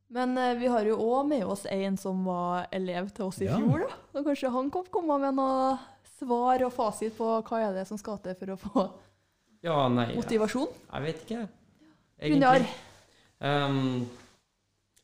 [0.08, 3.48] Men eh, vi har jo òg med oss en som var elev til oss i
[3.50, 3.56] Ja.
[3.58, 3.84] fjor.
[3.88, 3.96] da.
[4.14, 5.76] Så kanskje han kan komme med noe
[6.16, 8.84] svar og fasit på hva er det som skal til for å få
[9.66, 10.68] Ja, nei, jeg, motivasjon.
[10.92, 11.40] jeg vet ikke.
[12.22, 12.64] Gunnar.
[13.38, 14.06] Um,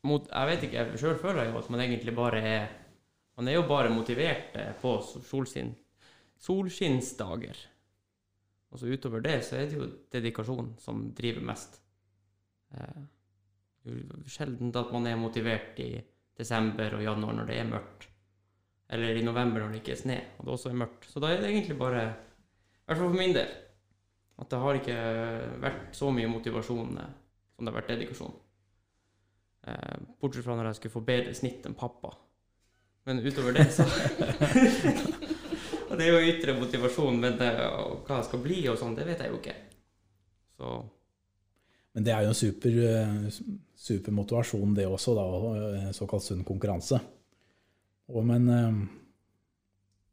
[0.08, 2.70] mot, jeg vet ikke, sjøl føler jeg jo at man egentlig bare er
[3.36, 5.70] Man er jo bare motivert eh, på solskinn,
[6.36, 7.56] solskinnsdager.
[8.68, 11.78] Og så utover det så er det jo dedikasjon som driver mest.
[12.76, 13.00] Eh,
[13.88, 15.94] er sjelden at man er motivert i
[16.38, 18.06] desember og januar når det er mørkt.
[18.92, 21.08] Eller i november når det ikke er sne og det også er mørkt.
[21.08, 23.56] Så da er det egentlig bare, i hvert fall for min del,
[24.38, 25.00] at det har ikke
[25.64, 27.00] vært så mye motivasjon
[27.62, 28.34] eh, som det har vært dedikasjon.
[29.62, 32.10] Eh, bortsett fra når jeg skulle få bedre snitt enn pappa.
[33.06, 33.86] Men utover det, så
[35.92, 38.94] Og det er jo ytre motivasjon, men det, og hva jeg skal bli og sånn,
[38.96, 39.54] det vet jeg jo ikke.
[40.56, 40.70] Så
[41.92, 43.26] Men det er jo en super, eh,
[43.76, 46.96] super motivasjon, det også, da, eh, såkalt sunn konkurranse.
[48.08, 48.78] Og, men eh,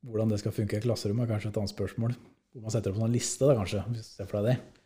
[0.04, 2.18] hvordan det skal funke i klasserommet, er kanskje et annet spørsmål.
[2.52, 3.86] Hvor man setter opp en sånn liste, da, kanskje.
[3.94, 4.79] hvis du ser for deg det.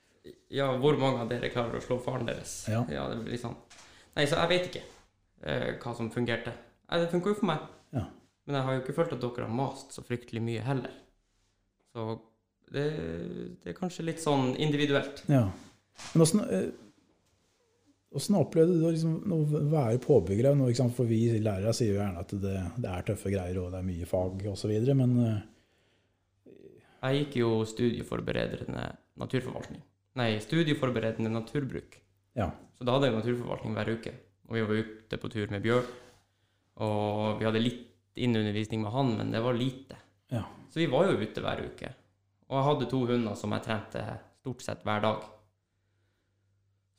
[0.53, 2.61] Ja, hvor mange av dere klarer å slå faren deres?
[2.71, 2.83] Ja.
[2.87, 3.57] det blir litt sånn.
[4.15, 4.83] Nei, så jeg vet ikke
[5.41, 6.53] eh, hva som fungerte.
[6.87, 7.65] Nei, det funka jo for meg.
[7.95, 8.05] Ja.
[8.45, 10.93] Men jeg har jo ikke følt at dere har mast så fryktelig mye heller.
[11.93, 12.07] Så
[12.73, 12.85] det,
[13.63, 15.23] det er kanskje litt sånn individuelt.
[15.31, 15.47] Ja.
[16.13, 16.71] Men åssen eh,
[18.13, 19.39] åssen opplevde du liksom, å
[19.71, 20.51] være påbygger?
[20.93, 23.87] For vi lærere sier jo gjerne at det, det er tøffe greier og det er
[23.87, 25.41] mye fag osv., men eh,
[27.03, 28.85] Jeg gikk jo studieforberedende
[29.19, 29.81] naturforvaltning.
[30.19, 31.99] Nei, studieforberedende naturbruk.
[32.37, 32.51] ja.
[32.73, 34.11] Så da hadde jeg naturforvaltning hver uke.
[34.49, 35.85] Og vi var ute på tur med Bjørn.
[36.83, 39.95] Og vi hadde litt innundervisning med han, men det var lite.
[40.33, 40.41] Ja.
[40.69, 41.91] Så vi var jo ute hver uke.
[42.49, 44.01] Og jeg hadde to hunder som jeg trente
[44.41, 45.23] stort sett hver dag.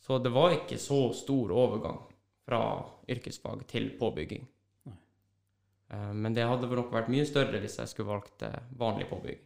[0.04, 2.00] Så det var ikke så stor overgang
[2.44, 2.60] fra
[3.10, 4.46] yrkesfag til påbygging.
[4.88, 4.96] Nei.
[5.90, 9.44] Eh, Men det hadde nok vært mye større hvis jeg skulle valgt eh, vanlig påbygging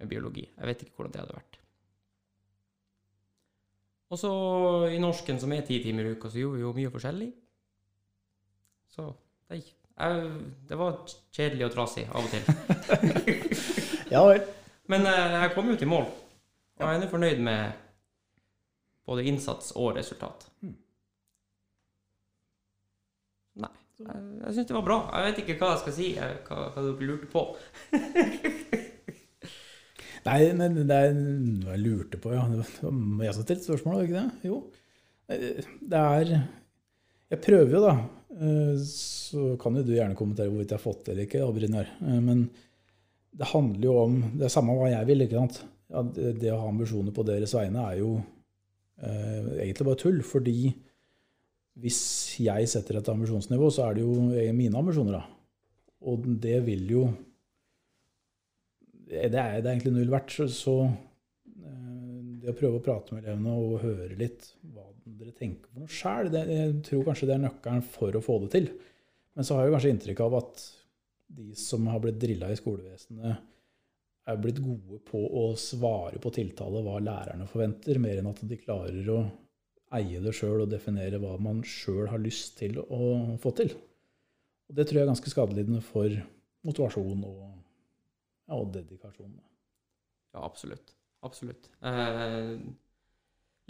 [0.00, 0.46] med biologi.
[0.56, 1.58] Jeg vet ikke hvordan det hadde vært.
[4.10, 4.30] Og så
[4.90, 7.28] i norsken, som er ti timer i uka, så gjorde vi jo mye forskjellig.
[8.90, 9.04] Så
[9.50, 10.32] det, jeg,
[10.66, 10.96] det var
[11.36, 12.42] kjedelig og trasig av og til.
[14.14, 14.42] ja vel.
[14.90, 16.08] Men eh, jeg kom jo til mål.
[16.80, 17.86] Og jeg er nå fornøyd med
[19.06, 20.48] både innsats og resultat.
[20.64, 20.74] Mm.
[23.62, 25.00] Nei, jeg, jeg syns det var bra.
[25.14, 27.46] Jeg vet ikke hva jeg skal si, hva, hva dere lurte på.
[30.26, 32.42] Nei, men det er noe jeg lurte på, ja.
[32.50, 34.50] Det var jeg som stilte spørsmål, var ikke det?
[34.50, 34.58] Jo.
[35.30, 36.32] Det er
[37.30, 37.94] Jeg prøver jo, da.
[38.34, 41.88] Eh, Så kan jo du gjerne kommentere hvorvidt jeg har fått det eller ikke, Brynjar.
[42.02, 42.50] Eh, Men
[43.30, 45.62] det handler jo om Det er samme hva jeg vil, ikke sant.
[45.90, 48.12] Ja, det å ha ambisjoner på deres vegne er jo
[49.02, 50.20] eh, egentlig bare tull.
[50.26, 50.74] Fordi
[51.80, 52.02] hvis
[52.42, 55.24] jeg setter et ambisjonsnivå, så er det jo mine ambisjoner, da.
[56.10, 57.02] Og det vil jo
[59.10, 60.36] det er, det er egentlig null verdt.
[60.36, 64.86] Så, så eh, det å prøve å prate med elevene og høre litt hva
[65.20, 68.52] dere tenker på noe sjøl, jeg tror kanskje det er nøkkelen for å få det
[68.54, 68.70] til.
[69.36, 70.64] Men så har jeg kanskje inntrykk av at
[71.30, 73.46] de som har blitt drilla i skolevesenet,
[74.30, 78.58] er blitt gode på å svare på tiltale hva lærerne forventer, mer enn at de
[78.60, 79.20] klarer å
[79.96, 83.72] eie det sjøl og definere hva man sjøl har lyst til å få til.
[84.70, 86.14] Og det tror jeg er ganske skadelidende for
[86.66, 87.40] motivasjon og
[88.56, 89.34] og dedikasjon.
[90.34, 90.94] Ja, absolutt.
[91.26, 91.68] Absolutt.
[91.84, 92.54] Eh,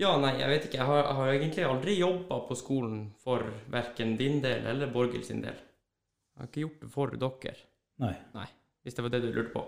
[0.01, 0.79] ja, nei, jeg vet ikke.
[0.81, 5.27] Jeg har, jeg har egentlig aldri jobba på skolen for verken din del eller Borghild
[5.29, 5.57] sin del.
[5.59, 7.57] Jeg har ikke gjort det for dere,
[8.01, 8.47] Nei.
[8.85, 9.64] hvis det var det du lurte på.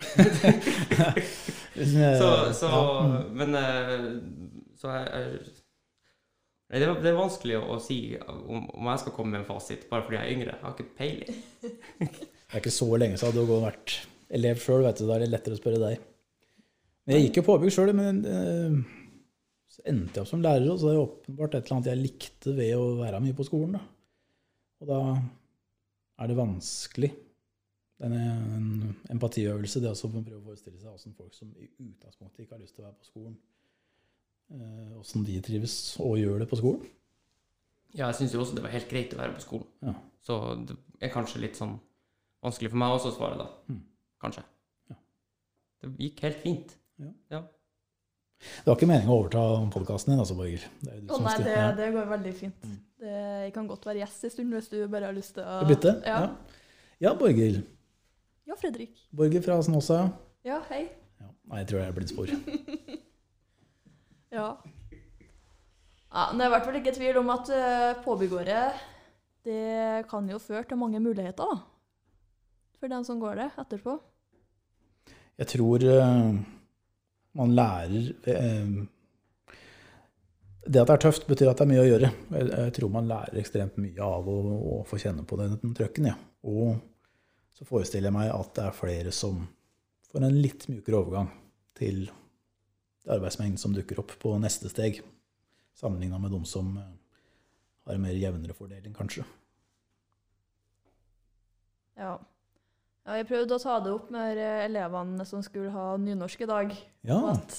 [2.18, 2.70] Så, Så,
[3.32, 4.06] Men eh,
[4.80, 5.40] Så jeg,
[6.70, 7.96] Nei, det, er- det vanskelig å, si
[8.30, 10.52] om, om jeg skal komme med en fasit bare fordi jeg er yngre.
[10.54, 11.40] Jeg har ikke peiling.
[12.50, 13.96] Det er ikke så lenge siden du har vært
[14.36, 15.06] elev sjøl, vet du.
[15.08, 16.08] Da er det lettere å spørre deg.
[17.04, 19.00] Men jeg gikk jo påbygg sjøl, men uh,
[19.70, 22.02] så endte jeg opp som lærer, og så er det åpenbart et eller annet jeg
[22.02, 23.76] likte ved å være mye på skolen.
[23.78, 23.82] Da.
[24.80, 25.00] Og da
[26.20, 27.10] er det vanskelig.
[28.00, 28.14] Det er
[28.56, 32.62] en empatiøvelse, det å prøve å forestille seg hvordan folk som i utgangspunktet ikke har
[32.62, 33.34] lyst til å være på skolen,
[34.54, 36.86] eh, åssen de trives og gjør det på skolen.
[37.92, 39.68] Ja, jeg syns jo også det var helt greit å være på skolen.
[39.84, 39.94] Ja.
[40.24, 41.76] Så det er kanskje litt sånn
[42.44, 43.48] vanskelig for meg også å svare, da.
[43.68, 43.82] Mm.
[44.20, 44.44] Kanskje.
[44.90, 44.98] Ja.
[45.80, 46.76] Det gikk helt fint.
[48.40, 50.62] Det var ikke meningen å overta podkasten din, altså, Borger.
[50.80, 52.64] Det er som nei, det, det går veldig fint.
[52.64, 52.78] Mm.
[53.00, 55.60] Det, jeg kan godt være gjest en stund hvis du bare har lyst til å
[55.68, 55.94] bytte?
[56.08, 56.22] Ja.
[56.24, 56.64] Ja,
[57.04, 57.60] ja Borger.
[58.48, 58.96] ja, Fredrik.
[59.16, 60.02] Borger fra Snåsa.
[60.46, 60.86] Ja, hei.
[61.20, 61.28] Ja.
[61.52, 62.34] Nei, jeg tror jeg er blindspor.
[64.30, 64.44] Ja.
[66.14, 68.84] ja men det er i hvert fall ikke tvil om at uh, påbyggåret
[69.42, 71.56] det kan jo føre til mange muligheter da.
[72.78, 73.96] for den som går det etterpå.
[75.40, 76.32] Jeg tror eh,
[77.40, 78.72] man lærer eh,
[80.66, 82.10] Det at det er tøft, betyr at det er mye å gjøre.
[82.36, 84.38] Jeg, tror man lærer ekstremt mye av å,
[84.76, 86.10] å få kjenne på den, den trøkken.
[86.12, 86.18] Ja.
[86.44, 86.76] Og
[87.56, 89.40] så forestiller jeg meg at det er flere som
[90.10, 91.30] får en litt mjukere overgang
[91.78, 92.04] til
[93.10, 95.00] arbeidsmengden som dukker opp på neste steg,
[95.78, 96.92] sammenligna med de som eh,
[97.86, 99.24] har en mer jevnere fordeling, kanskje.
[102.00, 102.18] Ja.
[103.06, 106.72] Ja, jeg prøvde å ta det opp med elevene som skulle ha nynorsk i dag.
[107.08, 107.58] Ja, At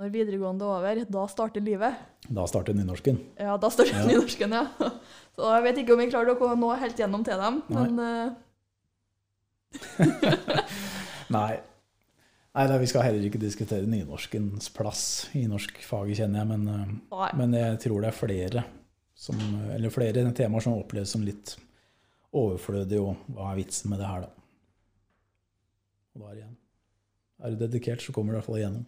[0.00, 1.94] når videregående er over, da starter livet.
[2.28, 3.18] da starter nynorsken.
[3.36, 4.06] Ja, da starter Ja.
[4.08, 4.64] nynorsken, ja.
[5.36, 7.88] Så jeg vet ikke om jeg klarer å nå helt gjennom til dem, Nei.
[7.88, 8.30] men uh...
[11.36, 11.60] Nei.
[12.50, 15.04] Nei, da, vi skal heller ikke diskutere nynorskens plass
[15.38, 16.48] i norskfaget, kjenner jeg.
[16.50, 16.62] Men,
[17.12, 18.64] eh, men jeg tror det er flere,
[19.14, 19.38] som,
[19.76, 21.54] eller flere temaer som oppleves som litt
[22.36, 23.00] overflødige.
[23.02, 24.30] Og hva er vitsen med det her, da?
[26.14, 26.56] Og da er igjen.
[27.40, 28.86] Er du dedikert, så kommer du i hvert fall igjennom.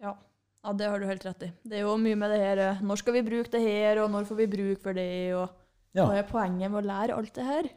[0.00, 0.14] Ja,
[0.76, 1.50] det har du helt rett i.
[1.64, 4.10] Det er jo mye med det her eh, Når skal vi bruke det her, og
[4.12, 5.48] når får vi bruk for det, og
[5.96, 6.04] Ja.
[6.06, 7.68] hva er poenget med å lære alt det her?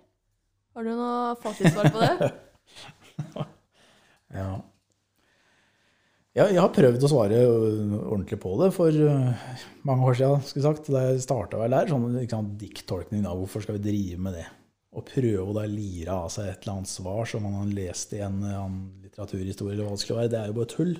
[0.75, 2.29] Har du noe fasitsvar på det?
[4.39, 4.49] ja.
[6.33, 9.49] Ja, jeg har prøvd å svare ordentlig på det for uh,
[9.85, 10.45] mange år siden.
[10.47, 10.87] skulle sagt.
[10.89, 14.47] Da jeg starta være der, sånn liksom, dikttolkning av hvorfor skal vi drive med det.
[14.97, 18.17] Og prøve å da lire av seg et eller annet svar som man har lest
[18.17, 20.33] i en, annen litteraturhistorie, eller hva det skulle være.
[20.33, 20.97] Det er jo bare tull.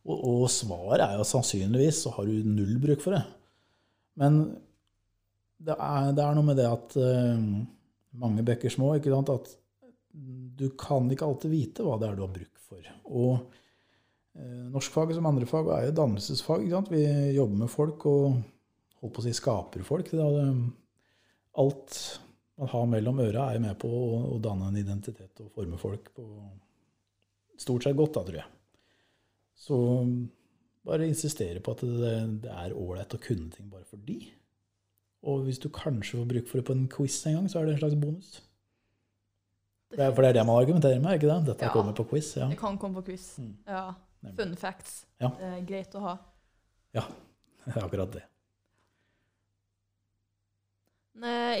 [0.00, 3.22] Og, og svaret er jo sannsynligvis så har du null bruk for det.
[4.20, 4.42] Men
[5.60, 7.48] det er, det er noe med det at uh,
[8.24, 8.94] mange bekker små.
[8.96, 9.56] ikke sant, At
[10.56, 12.94] du kan ikke alltid vite hva det er du har bruk for.
[13.12, 13.60] Og
[14.40, 16.66] eh, norskfaget som andre fag er jo dannelsesfag.
[16.90, 17.04] Vi
[17.36, 18.40] jobber med folk og
[19.00, 20.10] holdt på å si skaper folk.
[20.10, 20.26] Det
[21.60, 22.00] alt
[22.60, 25.78] man har mellom øra, er jo med på å, å, danne en identitet og forme
[25.80, 26.26] folk på
[27.60, 28.50] stort sett godt, da, tror jeg.
[29.60, 29.78] Så
[30.84, 32.12] bare insistere på at det,
[32.44, 34.18] det er ålreit å kunne ting bare for de.
[35.28, 37.68] Og hvis du kanskje får bruk for det på en quiz en gang, så er
[37.68, 38.30] det en slags bonus.
[39.90, 41.40] Det er, for det er det man argumenterer med, ikke det?
[41.50, 41.72] Dette ja.
[41.74, 42.30] kommer på quiz.
[42.38, 42.46] Ja.
[42.48, 43.26] Det kan komme på quiz.
[43.42, 43.56] Mm.
[43.68, 43.88] Ja.
[44.36, 45.04] Fun facts.
[45.20, 45.30] Ja.
[45.38, 46.16] Det er greit å ha.
[46.96, 47.06] Ja,
[47.64, 48.26] det er akkurat det.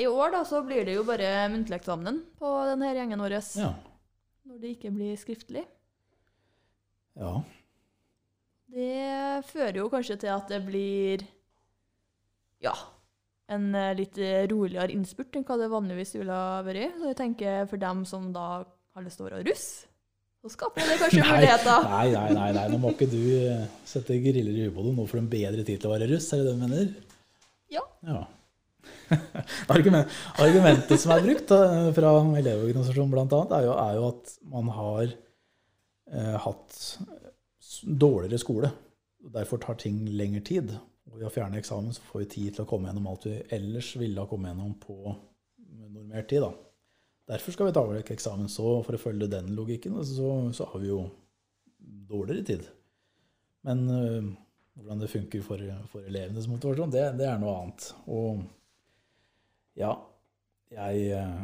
[0.00, 3.34] I år da, så blir det jo bare muntlig eksamen på denne gjengen vår.
[3.60, 3.74] Ja.
[4.48, 5.66] Når det ikke blir skriftlig.
[7.20, 7.34] Ja.
[8.70, 11.26] Det fører jo kanskje til at det blir
[12.62, 12.72] ja,
[13.50, 16.98] en eh, litt eh, roligere innspurt enn hva det vanligvis ville vært.
[17.00, 19.66] Så jeg tenker for dem som da har lyst til å være russ,
[20.40, 21.86] så skaper det kanskje muligheter.
[21.92, 24.94] Nei, nei, nei, nei, nå må ikke du eh, sette griller i ubåten.
[24.96, 26.92] Nå får du en bedre tid til å være russ, er det det du mener?
[27.70, 27.82] Ja.
[28.08, 28.22] ja.
[29.74, 31.52] Argumentet som er brukt
[31.96, 36.78] fra Elevorganisasjonen bl.a., er, jo, er jo at man har eh, hatt
[37.84, 38.72] dårligere skole.
[39.26, 40.72] og Derfor tar ting lengre tid.
[41.10, 43.36] Og ved å fjerne eksamen så får vi tid til å komme gjennom alt vi
[43.52, 45.14] ellers ville ha kommet gjennom på
[45.90, 46.48] normert tid.
[46.48, 46.54] da.
[47.30, 48.50] Derfor skal vi ta vekk eksamen.
[48.50, 51.04] Så for å følge den logikken, så, så har vi jo
[52.10, 52.64] dårligere tid.
[53.66, 54.30] Men øh,
[54.74, 55.62] hvordan det funker for,
[55.92, 57.86] for elevenes motivasjon, det, det, er noe annet.
[58.10, 58.42] Og
[59.78, 59.92] ja,
[60.74, 61.40] jeg øh,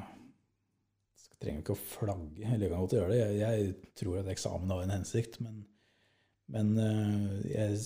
[1.38, 3.22] trenger ikke å flagge, eller jeg kan godt gjøre det.
[3.22, 5.64] Jeg, jeg tror at eksamen har en hensikt, men,
[6.52, 7.82] men øh, jeg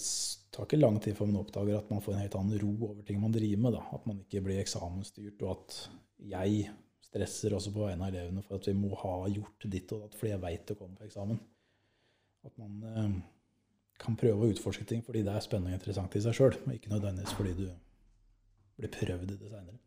[0.55, 3.03] tar ikke lang tid før man oppdager at man får en helt annen ro over
[3.07, 3.77] ting man driver med.
[3.77, 3.89] Da.
[3.99, 5.83] At man ikke blir eksamensstyrt, og at
[6.31, 6.71] jeg
[7.11, 10.17] stresser også på vegne av elevene for at vi må ha gjort ditt og datt
[10.19, 11.43] fordi jeg veit det kommer på eksamen.
[12.47, 13.13] At man eh,
[14.01, 16.75] kan prøve å utforske ting fordi det er spennende og interessant i seg sjøl, og
[16.77, 17.67] ikke nødvendigvis fordi du
[18.81, 19.79] blir prøvd i det seinere.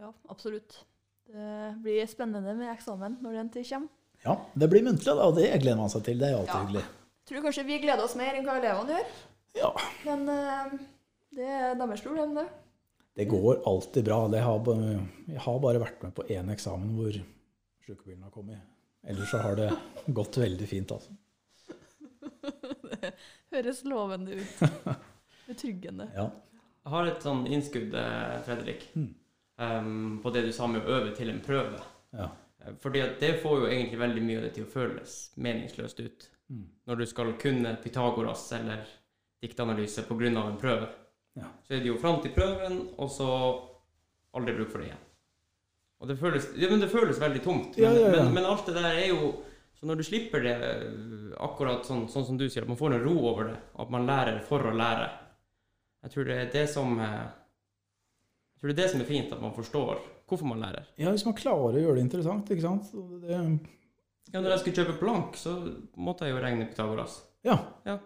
[0.00, 0.82] Ja, absolutt.
[1.30, 3.96] Det blir spennende med eksamen når den tid kommer.
[4.20, 6.18] Ja, det blir muntlig, da, og det gleder man seg til.
[6.20, 6.64] Det er alltid ja.
[6.66, 6.88] hyggelig
[7.30, 9.12] tror kanskje vi gleder oss mer enn hva elevene gjør.
[9.58, 9.70] Ja.
[10.06, 10.74] Men uh,
[11.36, 12.46] det er deres problem, det.
[13.20, 14.28] Det går alltid bra.
[14.28, 14.68] Har,
[15.26, 17.16] jeg har bare vært med på én eksamen hvor
[17.84, 18.62] sjukebilen har kommet.
[19.04, 19.66] Ellers så har det
[20.06, 21.12] gått veldig fint, altså.
[23.02, 23.10] det
[23.52, 24.62] høres lovende ut.
[25.50, 26.06] Betryggende.
[26.16, 26.24] Ja.
[26.80, 29.12] Jeg har et sånn innskudd, eh, Fredrik, mm.
[29.66, 31.84] um, på det du sa med å øve til en prøve.
[32.16, 32.30] Ja.
[32.80, 36.28] Fordi at det får jo egentlig veldig mye av det til å føles meningsløst ut.
[36.48, 36.64] Mm.
[36.88, 38.88] Når du skal kunne Pythagoras eller
[39.44, 40.32] diktanalyse pga.
[40.32, 40.88] en prøve.
[41.38, 41.50] Ja.
[41.66, 43.28] Så er det jo fram til prøven, og så
[44.36, 45.06] aldri bruk for det igjen.
[46.00, 47.76] Og det føles, ja, men det føles veldig tomt.
[47.76, 49.32] Men, ja, men, men, alt det der er jo
[49.76, 50.54] Så når du slipper det
[51.40, 54.08] akkurat sånn, sånn, som du sier, at man får en ro over det, at man
[54.08, 55.10] lærer for å lære
[56.04, 57.26] Jeg tror det er det som eh,
[58.54, 60.86] Jeg tror det er det som er fint, at man forstår hvorfor man lærer.
[61.00, 62.92] Ja, hvis man klarer å gjøre det interessant, ikke sant.
[63.24, 63.38] Det,
[64.30, 65.56] ja, når jeg skulle kjøpe plank, så
[65.98, 67.16] måtte jeg jo regne Pythagoras.
[67.42, 67.56] Ja.
[67.88, 67.96] ja.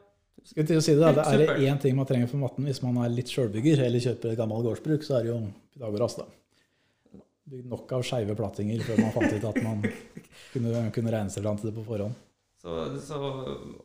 [0.44, 2.82] Skal til å si det, det er det én ting man trenger for matten hvis
[2.84, 5.38] man er litt sjølbygger eller kjøper et gammelt gårdsbruk, så er det jo
[5.74, 6.26] Pythagoras, da.
[7.54, 9.86] Bygd nok av skeive plattinger før man fant ut at man
[10.52, 12.18] kunne, kunne regne seg fram til det på forhånd.
[12.64, 13.18] Så, så,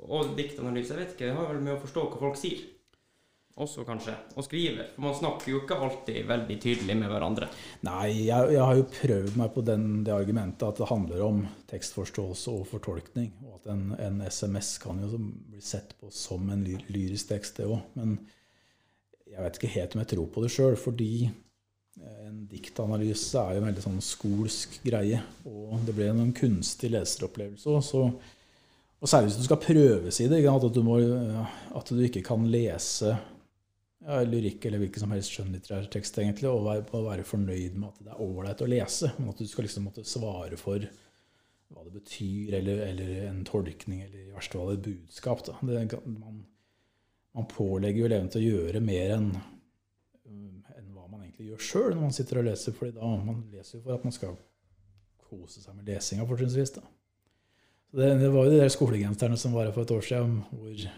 [0.08, 2.62] og diktanalyse, jeg vet ikke, det har vel med å forstå hva folk sier
[3.60, 4.91] også, kanskje, og skriver.
[4.95, 7.50] For man snakker jo ikke alltid veldig tydelig med hverandre.
[7.88, 11.43] Nei, jeg, jeg har jo prøvd meg på den, det argumentet at det handler om
[11.72, 13.34] tekstforståelse og fortolkning.
[13.45, 17.68] Og at en, en SMS kan jo bli sett på som en lyrisk tekst, det
[17.68, 17.84] òg.
[17.99, 18.18] Men
[19.30, 23.57] jeg vet ikke helt om jeg tror på det sjøl, fordi eh, en diktanalyse er
[23.57, 25.22] jo en veldig sånn skolsk greie.
[25.49, 28.20] Og det blir en kunstig leseropplevelse òg.
[28.99, 30.41] Og særlig hvis du skal prøves i det.
[30.51, 33.14] At du, må, at du ikke kan lese
[34.06, 37.89] ja, lyrikk eller hvilken som helst skjønnlitterær tekst, egentlig, og være, og være, fornøyd med
[37.91, 40.86] at det er ålreit å lese, men at du skal liksom måtte svare for
[41.70, 45.43] hva det betyr, eller, eller en tolkning, eller i verste fall et budskap.
[45.45, 46.43] Det, man,
[47.38, 49.32] man, pålegger jo eleven til å gjøre mer enn
[50.30, 53.78] enn hva man egentlig gjør sjøl når man sitter og leser, fordi da man leser
[53.78, 54.39] jo for at man skal
[55.30, 56.74] kose seg med lesinga, fortrinnsvis.
[56.80, 60.89] Det, det var jo de der skolegenserne som var her for et år siden, hvor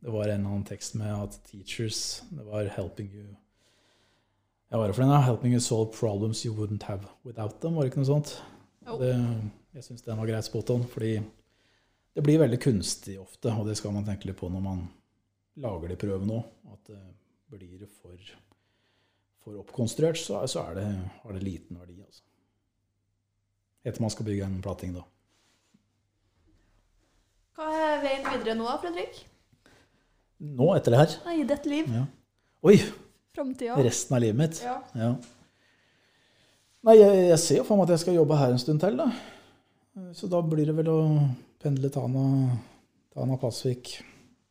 [0.00, 3.36] det var en annen tekst med at teachers Det var 'helping you'
[4.70, 5.10] Jeg var for den?
[5.10, 5.20] da?
[5.20, 8.42] 'Helping you solve problems you wouldn't have without them', var det ikke noe sånt?
[8.86, 8.98] Oh.
[9.00, 9.14] Det,
[9.74, 11.20] jeg syns den var greit spot on, fordi
[12.14, 14.88] det blir veldig kunstig ofte, og det skal man tenke litt på når man
[15.56, 16.44] lager de prøvene òg.
[16.72, 16.98] At det
[17.50, 18.16] blir for,
[19.44, 22.00] for oppkonstruert, så, så er det, har det liten verdi.
[22.02, 22.22] altså.
[23.84, 25.04] Etter man skal bygge en plating, da.
[27.56, 29.29] Hva er veien videre nå, Fredrik?
[30.40, 31.90] Nå, etter det her Nei, I ditt liv?
[31.92, 32.06] ja.
[32.64, 32.76] Oi!
[33.36, 33.78] Fremtiden.
[33.86, 34.58] Resten av livet mitt.
[34.64, 34.78] Ja.
[34.98, 35.10] Ja.
[36.84, 38.96] Nei, jeg, jeg ser jo for meg at jeg skal jobbe her en stund til,
[38.98, 39.06] da.
[40.16, 40.98] Så da blir det vel å
[41.62, 42.24] pendle Tana,
[43.14, 43.92] Tana Pasvik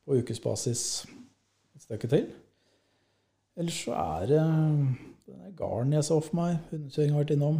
[0.05, 0.83] på ukesbasis
[1.75, 2.29] et stykke til.
[3.59, 6.59] Ellers så er det den garden jeg så for meg.
[6.71, 7.59] Hundekjøring har vært innom.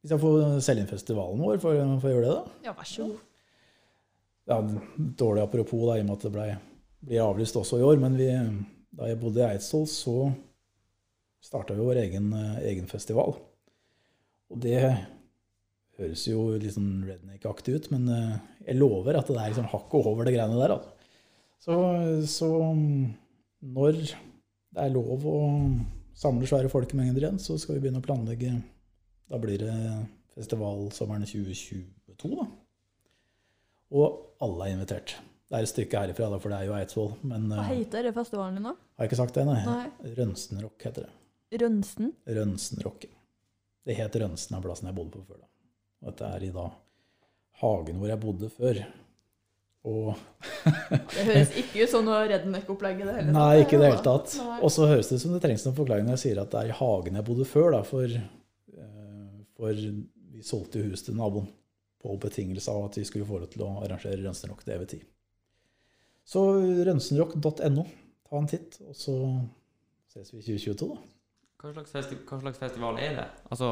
[0.00, 2.56] Hvis jeg får selge inn festivalen vår, får jeg får jeg gjøre det, da?
[2.68, 3.22] ja, vær så god.
[4.46, 4.58] Ja,
[5.18, 6.34] dårlig apropos, da, i og med at det
[7.04, 8.00] ble, avlyst også i år.
[8.02, 8.30] Men vi,
[8.96, 10.16] da jeg bodde i Eidsvoll, så
[11.44, 13.36] starta vi vår egen, eh, egen festival.
[14.50, 14.80] Og det
[15.96, 18.36] høres jo litt sånn redneck-aktig ut, men eh,
[18.68, 20.76] jeg lover at det er liksom hakket over det greiene der.
[20.76, 20.92] Altså.
[21.66, 21.76] Så,
[22.30, 22.50] så
[23.64, 25.38] når det er lov å
[26.16, 28.52] samle svære folkemengder igjen, så skal vi begynne å planlegge.
[29.26, 29.74] Da blir det
[30.36, 32.46] festival sommeren 2022, da.
[33.96, 35.16] Og alle er invitert.
[35.46, 37.12] Det er et stykke herifra, da, for det er jo Eidsvoll.
[37.30, 38.72] Men Hva eh, heter det festivalen din, da?
[38.74, 39.44] har jeg ikke sagt det?
[39.46, 39.60] Nei.
[39.62, 40.14] Nei.
[40.16, 41.60] Rønsenrock heter det.
[41.62, 42.10] Rønsen?
[42.38, 43.06] Rønsenrock.
[43.86, 45.44] Det het Rønsen av plassen jeg bodde på før.
[45.44, 45.50] da.
[46.02, 46.64] Og dette er i da
[47.62, 48.80] hagen hvor jeg bodde før.
[49.86, 50.08] Og
[51.14, 54.02] Det høres ikke ut som noe redneck-opplegg i det hele Nei, ikke i det hele
[54.02, 54.34] tatt.
[54.58, 56.64] Og så høres det ut som det trengs noen forklaring når jeg sier at det
[56.64, 61.46] er i hagen jeg bodde før, da, for, eh, for vi solgte hus til naboen
[62.02, 65.06] på betingelse av at vi skulle få lov til å arrangere Rønsenrock til evig tid.
[66.26, 66.42] Så
[66.88, 67.84] rønsenrock.no,
[68.26, 69.14] ta en titt, og så
[70.10, 71.12] ses vi i 2022, da.
[71.62, 73.26] Hva slags, festi hva slags festival er det?
[73.50, 73.68] Altså,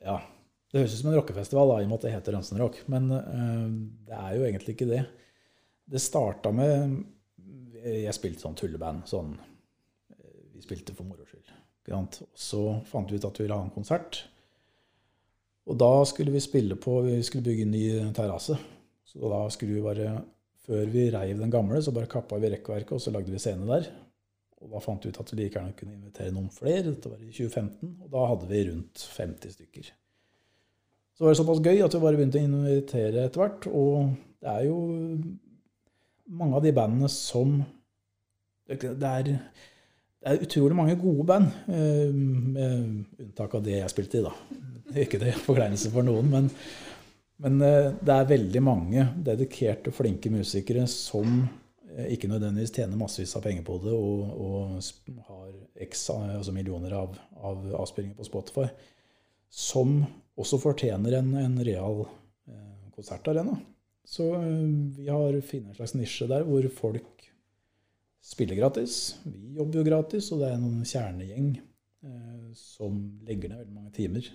[0.00, 0.16] Ja,
[0.70, 3.10] det høres ut som en rockefestival, da, i og med at det heter Rønsenrock, men
[3.16, 3.68] eh,
[4.08, 5.04] det er jo egentlig ikke det.
[5.90, 7.00] Det starta med
[7.80, 9.06] Jeg spilte sånn tulleband.
[9.08, 9.32] Sånn,
[10.14, 11.48] eh, vi spilte for moro skyld.
[12.38, 14.20] Så fant vi ut at vi ville ha en konsert.
[15.66, 18.54] Og da skulle vi spille på Vi skulle bygge en ny terrasse.
[19.04, 20.20] Så da skulle vi bare
[20.66, 23.68] Før vi reiv den gamle, så bare kappa vi rekkverket, og så lagde vi scene
[23.68, 23.88] der.
[24.60, 26.90] Og da fant vi ut at vi like gjerne kunne invitere noen flere.
[26.90, 27.94] Dette var i 2015.
[28.04, 29.88] Og da hadde vi rundt 50 stykker.
[31.16, 33.66] Så var det såpass gøy at vi bare begynte å invitere etter hvert.
[33.72, 34.76] Og det er jo
[36.30, 37.62] mange av de bandene som
[38.70, 44.20] Det er, det er utrolig mange gode band, eh, med unntak av det jeg spilte
[44.20, 44.30] i, da.
[45.02, 46.46] Ikke det forkleinelse for noen, men,
[47.40, 51.40] men eh, det er veldig mange dedikerte, flinke musikere som
[51.94, 55.54] eh, ikke nødvendigvis tjener massevis av penger på det og, og har
[55.86, 58.66] x, altså millioner av, av avspillinger på Spotify,
[59.48, 60.02] som
[60.40, 63.56] også fortjener en, en real eh, konsertarena.
[64.10, 64.26] Så
[64.96, 67.26] vi har funnet en slags nisje der hvor folk
[68.26, 69.20] spiller gratis.
[69.22, 71.52] Vi jobber jo gratis, og det er en kjernegjeng
[72.56, 72.96] som
[73.28, 74.26] legger ned veldig mange timer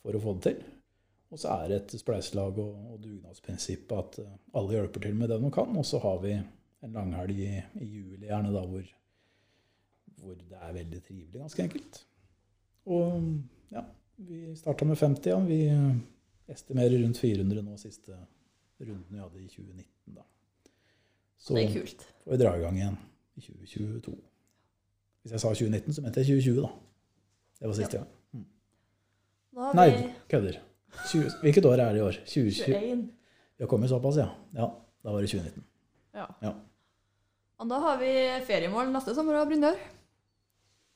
[0.00, 0.62] for å få det til.
[1.32, 5.30] Og så er det et spleiselag og, og dugnadsprinsipp at eh, alle hjelper til med
[5.32, 5.76] det de kan.
[5.80, 8.84] Og så har vi en langhelg i, i juli gjerne da hvor,
[10.20, 12.02] hvor det er veldig trivelig, ganske enkelt.
[12.92, 13.22] Og
[13.72, 13.84] ja,
[14.28, 15.38] vi starta med 50, ja.
[15.46, 15.94] Vi eh,
[16.52, 18.18] estimerer rundt 400 nå siste
[18.82, 20.26] runden vi hadde i 2019, da.
[21.42, 22.04] Så Det er kult.
[22.24, 22.98] får vi dra i gang igjen
[23.36, 24.16] i 2022.
[25.22, 26.68] Hvis jeg sa 2019, så mente jeg 2020, da.
[27.62, 28.44] Det var siste gang.
[29.52, 30.60] Da har Nei, kødder.
[31.10, 32.18] 20, hvilket år er det i år?
[32.26, 32.76] 2020?
[32.76, 33.02] 21.
[33.58, 34.28] Vi har kommet såpass, ja.
[34.56, 34.68] Ja,
[35.04, 35.64] da var det 2019.
[36.16, 36.26] Ja.
[36.44, 36.52] Ja.
[37.62, 38.10] Og da har vi
[38.48, 39.78] feriemål neste sommer, da, Brynjør.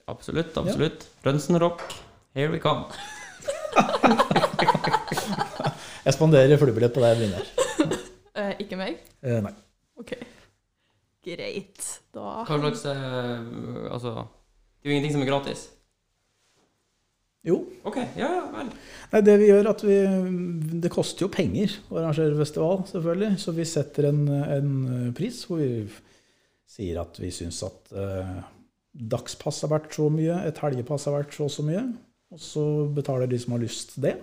[0.08, 1.06] absolutt, absolutt.
[1.26, 1.82] Rønsenrock,
[2.34, 2.86] here we come.
[6.06, 7.46] Jeg spanderer flybillett på deg, Brynjør.
[8.36, 8.98] Eh, ikke meg?
[9.24, 9.48] Eh, nei.
[9.96, 10.10] OK.
[11.24, 11.78] Greit.
[12.12, 14.10] Da Hva slags eh, Altså,
[14.76, 15.62] det er jo ingenting som er gratis.
[17.46, 17.60] Jo.
[17.86, 18.72] OK, ja, ja vel.
[19.12, 19.96] Nei, det vi gjør at vi,
[20.82, 23.38] Det koster jo penger å arrangere festival, selvfølgelig.
[23.42, 24.24] Så vi setter en,
[24.58, 24.70] en
[25.16, 25.86] pris hvor vi
[26.76, 28.32] sier at vi syns at eh,
[29.14, 31.84] dagspass har vært så mye, et helgepass har vært så og så mye.
[32.34, 32.64] Og så
[32.96, 34.16] betaler de som har lyst det.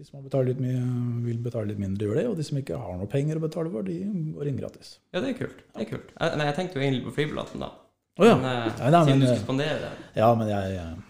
[0.00, 0.80] De som mye,
[1.26, 2.26] vil betale litt mindre, gjør det.
[2.30, 3.98] Og de som ikke har noe penger å betale for, de
[4.32, 4.94] går inn gratis.
[5.12, 5.60] Ja, det er kult.
[5.74, 6.14] Det er kult.
[6.16, 7.68] Jeg, nei, jeg tenkte jo egentlig på flybilletten, da.
[8.16, 8.38] Å ja.
[8.40, 9.90] Men, eh, Nei, nei, siden men, du skal spandere det.
[10.16, 11.09] ja, men jeg, jeg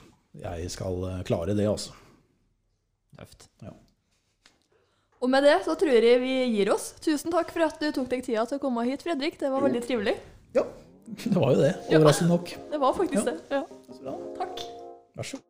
[0.70, 1.93] skal eh, klare det, altså.
[3.18, 3.49] Tøft.
[5.20, 6.95] Og med det så tror jeg vi gir oss.
[7.05, 9.37] Tusen takk for at du tok deg tida til å komme hit, Fredrik.
[9.41, 10.14] Det var veldig trivelig.
[10.57, 10.64] Ja,
[11.26, 11.74] det var jo det.
[11.93, 12.55] Overraskende nok.
[12.72, 13.35] Det var faktisk Ja.
[13.37, 13.61] det.
[14.01, 14.14] Ja.
[14.39, 14.64] Takk.
[15.18, 15.49] Vær så god.